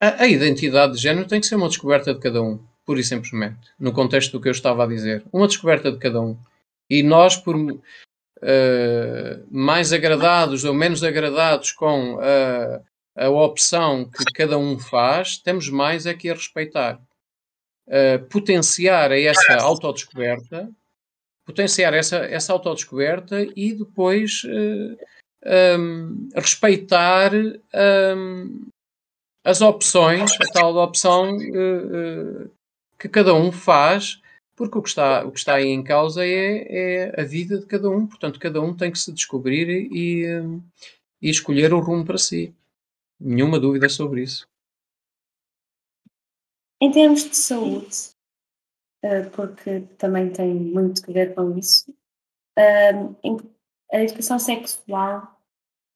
A, 0.00 0.22
a, 0.22 0.28
identidade 0.28 0.94
de 0.94 1.02
género 1.02 1.26
tem 1.26 1.40
que 1.40 1.46
ser 1.46 1.56
uma 1.56 1.68
descoberta 1.68 2.14
de 2.14 2.20
cada 2.20 2.42
um, 2.42 2.58
pura 2.86 3.00
e 3.00 3.04
simplesmente, 3.04 3.58
no 3.78 3.92
contexto 3.92 4.32
do 4.32 4.40
que 4.40 4.48
eu 4.48 4.52
estava 4.52 4.84
a 4.84 4.86
dizer. 4.86 5.24
Uma 5.32 5.48
descoberta 5.48 5.90
de 5.90 5.98
cada 5.98 6.20
um. 6.20 6.36
E 6.88 7.02
nós, 7.02 7.36
por 7.36 7.56
uh, 8.42 9.46
mais 9.50 9.92
agradados 9.92 10.64
ou 10.64 10.74
menos 10.74 11.02
agradados 11.02 11.72
com 11.72 12.18
a, 12.20 12.80
a 13.24 13.30
opção 13.30 14.04
que 14.04 14.24
cada 14.34 14.58
um 14.58 14.78
faz, 14.78 15.38
temos 15.38 15.68
mais 15.68 16.06
é 16.06 16.14
que 16.14 16.28
a 16.28 16.34
respeitar. 16.34 17.00
Uh, 17.86 18.24
potenciar 18.28 19.10
essa 19.12 19.56
autodescoberta, 19.56 20.70
potenciar 21.44 21.92
essa, 21.92 22.18
essa 22.18 22.52
autodescoberta 22.52 23.42
e 23.56 23.72
depois 23.72 24.42
uh, 24.44 24.96
um, 25.78 26.28
respeitar 26.34 27.32
um, 27.34 28.68
as 29.44 29.60
opções, 29.60 30.30
a 30.40 30.52
tal 30.52 30.76
opção 30.76 31.36
uh, 31.36 32.50
que 32.98 33.08
cada 33.08 33.34
um 33.34 33.50
faz, 33.50 34.20
porque 34.60 34.76
o 34.76 34.82
que 34.82 34.90
está, 34.90 35.24
o 35.24 35.32
que 35.32 35.38
está 35.38 35.54
aí 35.54 35.68
em 35.68 35.82
causa 35.82 36.22
é, 36.22 36.66
é 36.68 37.18
a 37.18 37.24
vida 37.24 37.58
de 37.58 37.64
cada 37.64 37.88
um, 37.88 38.06
portanto, 38.06 38.38
cada 38.38 38.60
um 38.60 38.76
tem 38.76 38.92
que 38.92 38.98
se 38.98 39.10
descobrir 39.10 39.88
e, 39.90 40.26
e 41.22 41.30
escolher 41.30 41.72
o 41.72 41.80
rumo 41.80 42.04
para 42.04 42.18
si. 42.18 42.54
Nenhuma 43.18 43.58
dúvida 43.58 43.88
sobre 43.88 44.22
isso. 44.22 44.46
Em 46.78 46.90
termos 46.90 47.24
de 47.24 47.34
saúde, 47.34 48.10
eh, 49.02 49.22
porque 49.30 49.80
também 49.96 50.30
tem 50.30 50.52
muito 50.52 51.02
que 51.02 51.10
ver 51.10 51.34
com 51.34 51.56
isso, 51.56 51.90
a 53.90 54.02
educação 54.02 54.38
sexual 54.38 55.40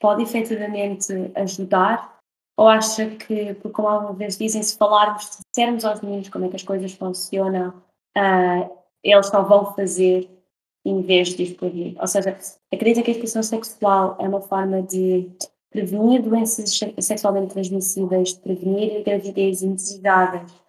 pode 0.00 0.22
efetivamente 0.22 1.12
ajudar? 1.34 2.18
Ou 2.56 2.66
acha 2.66 3.10
que, 3.16 3.54
como 3.56 3.88
alguma 3.88 4.14
vez 4.14 4.38
dizem, 4.38 4.62
se 4.62 4.78
falarmos, 4.78 5.26
se 5.26 5.42
dissermos 5.54 5.84
aos 5.84 6.00
meninos 6.00 6.30
como 6.30 6.46
é 6.46 6.48
que 6.48 6.56
as 6.56 6.62
coisas 6.62 6.94
funcionam, 6.94 7.84
uh, 8.16 8.70
eles 9.02 9.26
só 9.26 9.42
vão 9.42 9.74
fazer 9.74 10.28
em 10.84 11.02
vez 11.02 11.28
de 11.28 11.44
explodir? 11.44 11.96
Ou 12.00 12.06
seja, 12.06 12.36
acredita 12.72 13.02
que 13.02 13.10
a 13.10 13.14
educação 13.14 13.42
sexual 13.42 14.16
é 14.20 14.28
uma 14.28 14.40
forma 14.40 14.82
de 14.82 15.30
prevenir 15.70 16.22
doenças 16.22 16.78
sexualmente 16.98 17.52
transmissíveis, 17.52 18.34
de 18.34 18.40
prevenir 18.40 19.02
gravidez 19.02 19.62
indesejáveis 19.62 20.64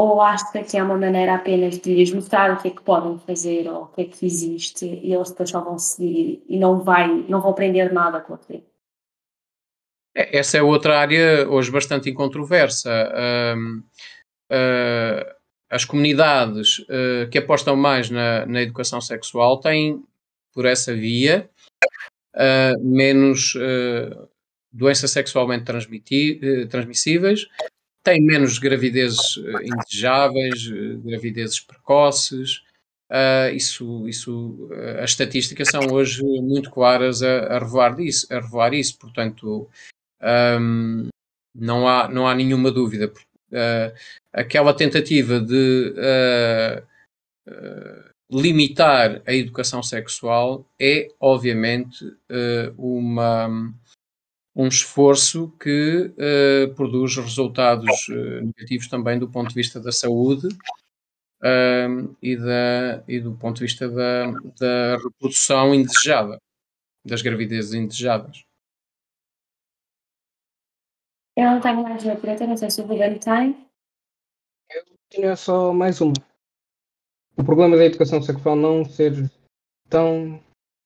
ou 0.00 0.18
acha 0.22 0.64
que 0.64 0.78
é 0.78 0.82
uma 0.82 0.96
maneira 0.96 1.34
apenas 1.34 1.78
de 1.78 1.94
lhes 1.94 2.10
mostrar 2.10 2.50
o 2.50 2.56
que 2.56 2.68
é 2.68 2.70
que 2.70 2.80
podem 2.80 3.18
fazer 3.18 3.68
ou 3.68 3.82
o 3.82 3.86
que 3.88 4.00
é 4.00 4.04
que 4.06 4.24
existe 4.24 4.86
e 4.86 5.12
eles 5.12 5.28
depois 5.28 5.50
só 5.50 5.60
vão 5.60 5.78
seguir 5.78 6.42
e 6.48 6.58
não, 6.58 6.80
vai, 6.80 7.06
não 7.28 7.42
vão 7.42 7.50
aprender 7.50 7.92
nada 7.92 8.18
com 8.18 8.32
aquilo? 8.32 8.64
É, 10.16 10.38
essa 10.38 10.56
é 10.56 10.62
outra 10.62 10.98
área 10.98 11.46
hoje 11.46 11.70
bastante 11.70 12.08
incontroversa. 12.08 12.90
Um, 13.54 13.82
uh, 14.50 15.39
as 15.70 15.84
comunidades 15.84 16.80
uh, 16.80 17.28
que 17.30 17.38
apostam 17.38 17.76
mais 17.76 18.10
na, 18.10 18.44
na, 18.44 18.60
educação 18.60 19.00
sexual 19.00 19.60
têm, 19.60 20.02
por 20.52 20.66
essa 20.66 20.94
via, 20.94 21.48
uh, 22.34 22.84
menos 22.84 23.54
doenças 24.72 25.10
sexualmente 25.10 25.64
transmissíveis 26.68 27.46
tem 28.02 28.22
menos 28.22 28.58
gravidezes 28.58 29.36
indesejáveis, 29.62 30.66
gravidezes 31.04 31.60
precoces. 31.60 32.62
Uh, 33.10 33.52
isso, 33.54 34.08
isso, 34.08 34.68
uh, 34.70 35.02
as 35.02 35.10
estatísticas 35.10 35.68
são 35.68 35.80
hoje 35.90 36.22
muito 36.22 36.70
claras 36.70 37.24
a, 37.24 37.56
a, 37.56 37.58
revelar, 37.58 37.98
isso, 37.98 38.32
a 38.32 38.38
revelar 38.38 38.72
isso, 38.72 38.96
portanto, 39.00 39.68
um, 40.60 41.08
não, 41.52 41.88
há, 41.88 42.08
não 42.08 42.28
há 42.28 42.34
nenhuma 42.36 42.70
dúvida. 42.70 43.12
Uh, 43.50 43.92
aquela 44.32 44.72
tentativa 44.72 45.40
de 45.40 45.94
limitar 48.30 49.20
a 49.26 49.34
educação 49.34 49.82
sexual 49.82 50.64
é, 50.80 51.08
obviamente, 51.18 52.04
uma 52.78 53.48
um 54.54 54.66
esforço 54.66 55.50
que 55.60 56.12
uh, 56.12 56.74
produz 56.74 57.16
resultados 57.16 58.08
uh, 58.08 58.44
negativos 58.44 58.88
também 58.88 59.18
do 59.18 59.28
ponto 59.28 59.48
de 59.48 59.54
vista 59.54 59.80
da 59.80 59.92
saúde 59.92 60.48
uh, 61.42 62.16
e, 62.20 62.36
da, 62.36 63.02
e 63.06 63.20
do 63.20 63.32
ponto 63.34 63.56
de 63.56 63.62
vista 63.62 63.88
da, 63.88 64.26
da 64.58 64.96
reprodução 64.96 65.74
indesejada, 65.74 66.38
das 67.04 67.22
gravidezes 67.22 67.74
indesejadas. 67.74 68.44
Eu 71.36 71.44
não 71.44 71.60
tenho 71.60 71.82
mais 71.82 72.04
uma 72.04 72.16
pergunta, 72.16 72.46
não 72.46 72.56
sei 72.56 72.70
se 72.70 72.80
o 72.80 72.86
Guilherme 72.86 73.18
tem. 73.18 73.66
Eu 74.70 74.82
tinha 75.08 75.36
só 75.36 75.72
mais 75.72 76.00
uma. 76.00 76.12
O 77.36 77.44
problema 77.44 77.76
da 77.76 77.84
educação 77.84 78.20
sexual 78.20 78.56
não 78.56 78.84
ser 78.84 79.30
tão 79.88 80.42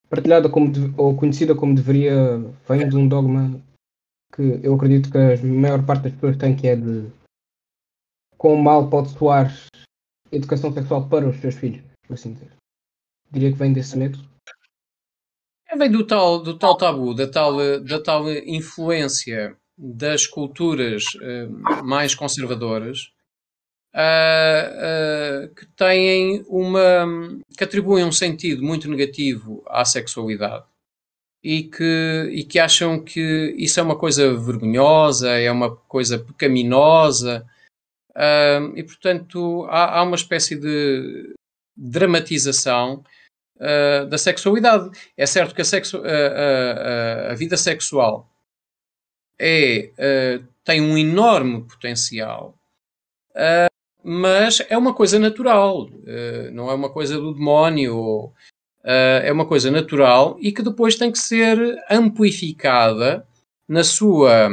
partilhada 0.09 0.49
como 0.49 0.71
ou 0.97 1.17
conhecida 1.17 1.55
como 1.55 1.75
deveria 1.75 2.37
vem 2.67 2.87
de 2.87 2.95
um 2.95 3.07
dogma 3.07 3.61
que 4.33 4.59
eu 4.63 4.75
acredito 4.75 5.11
que 5.11 5.17
a 5.17 5.43
maior 5.43 5.85
parte 5.85 6.03
das 6.03 6.13
pessoas 6.13 6.37
tem 6.37 6.55
que 6.55 6.67
é 6.67 6.75
de 6.75 7.09
quão 8.37 8.55
mal 8.55 8.89
pode 8.89 9.09
soar 9.09 9.51
educação 10.31 10.71
sexual 10.71 11.07
para 11.09 11.27
os 11.27 11.37
seus 11.37 11.55
filhos, 11.55 11.83
por 12.07 12.13
assim 12.13 12.33
dizer. 12.33 12.51
Diria 13.31 13.51
que 13.51 13.57
vem 13.57 13.73
desse 13.73 13.97
medo. 13.97 14.19
É, 15.67 15.75
vem 15.75 15.91
do 15.91 16.05
tal, 16.05 16.43
do 16.43 16.57
tal 16.57 16.77
tabu, 16.77 17.13
da 17.13 17.29
tal, 17.29 17.57
da 17.83 18.01
tal 18.01 18.29
influência 18.31 19.57
das 19.77 20.25
culturas 20.25 21.03
uh, 21.15 21.83
mais 21.83 22.15
conservadoras 22.15 23.11
uh, 23.95 25.47
uh, 25.49 25.55
que 25.55 25.65
têm 25.75 26.43
uma. 26.47 27.05
que 27.57 27.63
atribuem 27.63 28.05
um 28.05 28.11
sentido 28.11 28.63
muito 28.63 28.89
negativo 28.89 29.63
à 29.67 29.83
sexualidade 29.85 30.65
e 31.43 31.63
que, 31.63 32.29
e 32.31 32.43
que 32.43 32.57
acham 32.57 32.99
que 32.99 33.53
isso 33.57 33.79
é 33.79 33.83
uma 33.83 33.97
coisa 33.97 34.35
vergonhosa, 34.35 35.29
é 35.29 35.51
uma 35.51 35.75
coisa 35.75 36.17
pecaminosa, 36.17 37.45
uh, 38.11 38.75
e 38.75 38.83
portanto 38.83 39.65
há, 39.69 39.99
há, 39.99 40.03
uma 40.03 40.15
espécie 40.15 40.55
de 40.55 41.35
dramatização 41.77 43.03
uh, 43.57 44.07
da 44.07 44.17
sexualidade. 44.17 44.89
É 45.15 45.25
certo 45.25 45.53
que 45.53 45.61
a, 45.61 47.31
a 47.31 47.35
vida 47.35 47.57
sexual 47.57 48.27
é, 49.39 49.91
uh, 49.97 50.47
tem 50.63 50.81
um 50.81 50.97
enorme 50.97 51.63
potencial, 51.63 52.55
mas 54.03 54.61
é 54.69 54.77
uma 54.77 54.93
coisa 54.93 55.17
natural, 55.17 55.85
uh, 55.85 56.51
não 56.51 56.69
é 56.69 56.73
uma 56.75 56.89
coisa 56.89 57.17
do 57.17 57.33
demónio, 57.33 58.25
uh, 58.25 58.31
é 58.83 59.31
uma 59.31 59.47
coisa 59.47 59.71
natural 59.71 60.37
e 60.39 60.51
que 60.51 60.61
depois 60.61 60.95
tem 60.95 61.11
que 61.11 61.17
ser 61.17 61.57
amplificada 61.89 63.27
na 63.67 63.83
sua. 63.83 64.47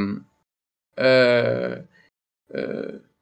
Uh, 0.98 1.92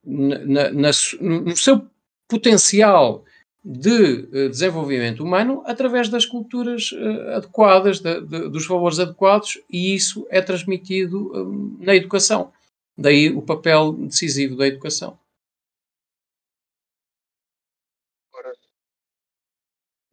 na, 0.05 0.71
na, 0.73 0.91
no 1.21 1.57
seu 1.57 1.87
potencial 2.29 3.25
de 3.65 4.29
eh, 4.33 4.49
desenvolvimento 4.49 5.23
humano 5.23 5.63
através 5.67 6.09
das 6.09 6.25
culturas 6.25 6.91
eh, 6.95 7.35
adequadas, 7.37 8.01
de, 8.01 8.21
de, 8.23 8.49
dos 8.49 8.67
valores 8.67 8.99
adequados, 8.99 9.61
e 9.69 9.95
isso 9.95 10.27
é 10.31 10.41
transmitido 10.41 11.31
hum, 11.35 11.77
na 11.81 11.95
educação. 11.95 12.53
Daí 12.97 13.31
o 13.31 13.43
papel 13.43 13.93
decisivo 13.93 14.57
da 14.57 14.67
educação. 14.67 15.19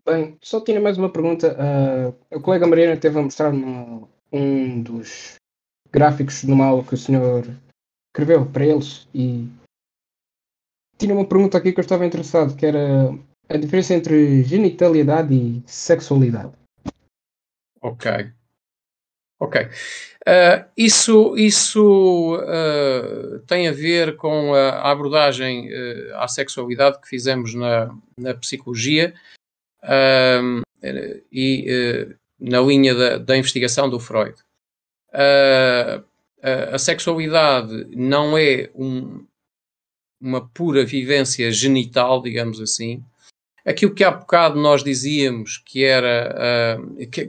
Bem, 0.06 0.38
só 0.42 0.62
tinha 0.62 0.80
mais 0.80 0.98
uma 0.98 1.12
pergunta. 1.12 1.54
Uh, 1.54 2.38
a 2.38 2.40
colega 2.40 2.66
Mariana 2.66 2.96
teve 2.96 3.20
a 3.20 3.22
mostrar-me 3.22 4.08
um 4.32 4.82
dos 4.82 5.36
gráficos 5.92 6.44
de 6.44 6.52
uma 6.52 6.66
aula 6.66 6.86
que 6.86 6.94
o 6.94 6.98
senhor 6.98 7.46
escreveu 8.08 8.46
para 8.46 8.66
eles 8.66 9.06
e 9.14 9.50
tinha 10.98 11.14
uma 11.14 11.28
pergunta 11.28 11.58
aqui 11.58 11.74
que 11.74 11.80
eu 11.80 11.84
estava 11.84 12.06
interessado, 12.06 12.56
que 12.56 12.66
era 12.66 13.14
a 13.50 13.58
diferença 13.58 13.94
entre 13.94 14.44
genitalidade 14.44 15.34
e 15.34 15.64
sexualidade. 15.66 16.52
Ok. 17.82 18.32
Ok. 19.40 19.62
Uh, 20.28 20.66
isso 20.76 21.38
isso 21.38 22.36
uh, 22.36 23.40
tem 23.48 23.68
a 23.68 23.72
ver 23.72 24.18
com 24.18 24.54
a, 24.54 24.92
abordagem 24.92 25.70
uh, 25.70 26.18
à 26.18 26.28
sexualidade 26.28 27.00
que 27.00 27.08
fizemos 27.08 27.54
na, 27.54 27.96
na 28.18 28.34
psicologia 28.34 29.14
e 31.32 32.08
na 32.40 32.60
linha 32.60 32.94
da, 32.94 33.18
da, 33.20 33.38
investigação 33.38 33.90
do 33.90 34.00
Freud. 34.00 34.36
a 35.14 36.78
sexualidade 36.78 37.86
não 37.96 38.38
é 38.38 38.70
um, 38.76 39.26
uma 40.20 40.46
pura 40.50 40.84
vivência 40.84 41.50
genital, 41.52 42.22
digamos 42.22 42.60
assim. 42.60 43.02
Aquilo 43.68 43.94
que 43.94 44.04
há 44.04 44.12
bocado 44.12 44.60
nós 44.60 44.84
dizíamos 44.84 45.58
que 45.58 45.84
era 45.84 46.80
que, 47.12 47.28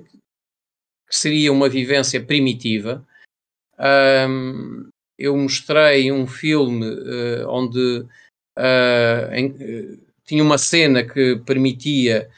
que 1.09 1.17
seria 1.17 1.53
uma 1.53 1.69
vivência 1.69 2.23
primitiva. 2.25 3.07
Um, 4.29 4.89
eu 5.19 5.37
mostrei 5.37 6.13
um 6.13 6.27
filme 6.27 6.87
uh, 6.87 7.49
onde 7.49 8.01
uh, 8.57 9.33
em, 9.33 9.47
uh, 9.47 10.01
tinha 10.25 10.43
uma 10.43 10.59
cena 10.59 11.03
que 11.03 11.37
permitia 11.45 12.31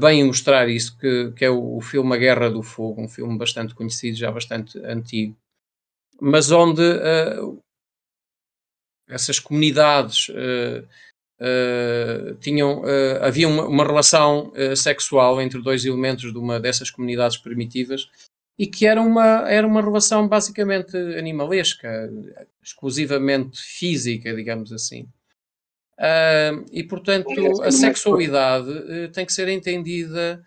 bem 0.00 0.24
mostrar 0.24 0.66
isso, 0.66 0.96
que, 0.96 1.30
que 1.32 1.44
é 1.44 1.50
o, 1.50 1.76
o, 1.76 1.80
filme 1.82 2.14
A 2.14 2.18
Guerra 2.18 2.48
do 2.48 2.62
Fogo, 2.62 3.02
um 3.02 3.08
filme 3.08 3.36
bastante 3.36 3.74
conhecido, 3.74 4.16
já 4.16 4.32
bastante 4.32 4.78
antigo, 4.78 5.36
mas 6.18 6.50
onde 6.50 6.80
essas 9.06 9.38
comunidades 9.38 10.30
Uh, 11.40 12.36
tinham, 12.36 12.82
uh, 12.82 13.18
havia 13.20 13.48
uma, 13.48 13.66
uma 13.66 13.84
relação 13.84 14.52
uh, 14.52 14.76
sexual 14.76 15.42
entre 15.42 15.60
dois 15.60 15.84
elementos 15.84 16.32
de 16.32 16.38
uma 16.38 16.60
dessas 16.60 16.90
comunidades 16.90 17.36
primitivas 17.36 18.08
e 18.56 18.68
que 18.68 18.86
era 18.86 19.02
uma, 19.02 19.50
era 19.50 19.66
uma 19.66 19.82
relação 19.82 20.28
basicamente 20.28 20.96
animalesca, 20.96 22.08
exclusivamente 22.62 23.60
física, 23.60 24.32
digamos 24.32 24.72
assim. 24.72 25.08
e, 26.70 26.84
portanto, 26.84 27.28
a 27.62 27.72
sexualidade 27.72 29.08
tem 29.12 29.26
que 29.26 29.32
ser 29.32 29.48
entendida, 29.48 30.40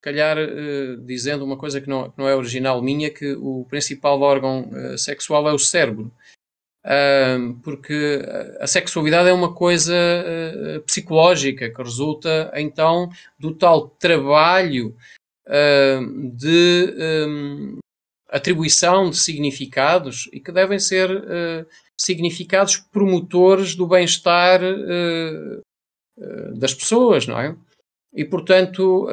calhar 0.00 0.36
dizendo 1.04 1.44
uma 1.44 1.58
coisa 1.58 1.80
que 1.80 1.88
não, 1.88 2.12
que 2.12 2.16
não 2.16 2.28
é 2.28 2.36
original 2.36 2.80
minha, 2.80 3.10
que 3.10 3.32
o 3.32 3.66
principal 3.68 4.20
órgão 4.20 4.70
sexual 4.96 5.48
é 5.48 5.52
o 5.52 5.58
cérebro 5.58 6.12
porque 7.62 8.22
a 8.58 8.66
sexualidade 8.66 9.28
é 9.28 9.32
uma 9.32 9.52
coisa 9.52 9.94
uh, 9.94 10.80
psicológica 10.82 11.70
que 11.70 11.82
resulta 11.82 12.50
então 12.54 13.10
do 13.38 13.54
tal 13.54 13.88
trabalho 13.88 14.96
uh, 15.46 16.30
de 16.32 16.94
atribuição 18.28 19.10
de 19.10 19.18
significados 19.18 20.28
e 20.32 20.40
que 20.40 20.52
devem 20.52 20.78
ser 20.78 21.10
uh, 21.10 21.66
significados 21.98 22.78
promotores 22.78 23.74
do 23.74 23.86
bem-estar 23.86 24.60
das 26.54 26.72
pessoas, 26.72 27.26
não 27.26 27.38
é? 27.38 27.54
E, 28.14 28.24
portanto, 28.24 29.06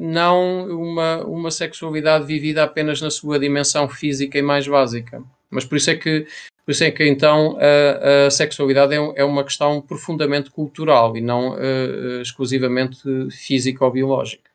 não 0.00 0.66
uma, 0.68 1.24
uma 1.24 1.50
sexualidade 1.50 2.24
vivida 2.24 2.62
apenas 2.62 3.00
na 3.00 3.10
sua 3.10 3.38
dimensão 3.38 3.88
física 3.88 4.38
e 4.38 4.42
mais 4.42 4.66
básica. 4.68 5.22
Mas 5.50 5.64
por 5.64 5.76
isso 5.76 5.90
é 5.90 5.96
que 5.96 6.26
por 6.64 6.72
isso 6.72 6.84
é 6.84 6.90
que 6.90 7.06
então 7.06 7.58
a, 7.58 8.26
a 8.26 8.30
sexualidade 8.30 8.94
é, 8.94 8.96
é, 8.96 9.24
uma 9.24 9.44
questão 9.44 9.82
profundamente 9.82 10.50
cultural 10.50 11.16
e 11.16 11.20
não 11.20 11.54
uh, 11.54 12.22
exclusivamente 12.22 13.02
física 13.30 13.84
ou 13.84 13.90
biológica. 13.90 14.50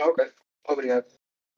Ok, 0.00 0.24
obrigado. 0.68 1.06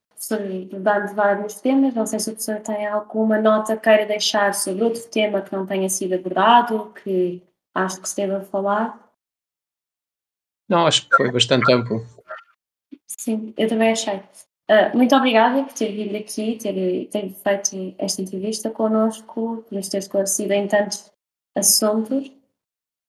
Professor, 0.09 0.38
dando 0.80 1.14
vários 1.14 1.61
temas, 1.61 1.95
não 1.95 2.07
sei 2.07 2.18
se 2.18 2.30
o 2.30 2.32
professor 2.32 2.61
tem 2.61 2.86
alguma 2.86 3.38
nota 3.38 3.76
que 3.76 3.82
queira 3.82 4.07
deixar 4.07 4.55
sobre 4.55 4.84
outro 4.84 5.07
tema 5.09 5.43
que 5.43 5.53
não 5.53 5.66
tenha 5.66 5.88
sido 5.88 6.14
abordado, 6.14 6.93
que 7.03 7.43
acho 7.74 8.01
que 8.01 8.09
se 8.09 8.16
deva 8.16 8.41
falar. 8.41 9.11
Não, 10.68 10.86
acho 10.86 11.09
que 11.09 11.16
foi 11.16 11.30
bastante 11.30 11.70
amplo. 11.72 12.07
Sim, 13.07 13.53
eu 13.57 13.68
também 13.68 13.93
achei. 13.93 14.22
Uh, 14.70 14.96
muito 14.96 15.16
obrigada 15.16 15.64
por 15.64 15.72
ter 15.72 15.90
vindo 15.90 16.16
aqui, 16.16 16.56
ter, 16.56 17.08
ter 17.08 17.32
feito 17.32 17.94
esta 17.98 18.22
entrevista 18.22 18.70
connosco, 18.70 19.64
por 19.68 19.72
nos 19.72 19.88
ter 19.88 19.98
esclarecido 19.98 20.52
em 20.52 20.68
tantos 20.68 21.12
assuntos. 21.56 22.28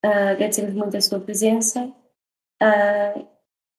Uh, 0.04 0.32
agradecemos 0.32 0.74
muito 0.74 0.98
a 0.98 1.02
sua 1.02 1.20
presença. 1.20 1.94
Uh, 2.60 3.28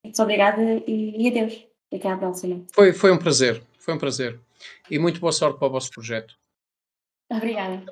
muito 0.05 0.23
obrigada 0.23 0.63
e, 0.63 1.27
e 1.27 1.29
adeus. 1.29 1.67
Até 1.93 2.09
à 2.09 2.17
próxima. 2.17 2.65
Foi, 2.73 2.93
foi 2.93 3.11
um 3.11 3.19
prazer, 3.19 3.61
foi 3.79 3.95
um 3.95 3.99
prazer. 3.99 4.39
E 4.89 4.97
muito 4.97 5.19
boa 5.19 5.33
sorte 5.33 5.59
para 5.59 5.67
o 5.67 5.73
vosso 5.73 5.91
projeto. 5.91 6.39
Obrigada. 7.29 7.83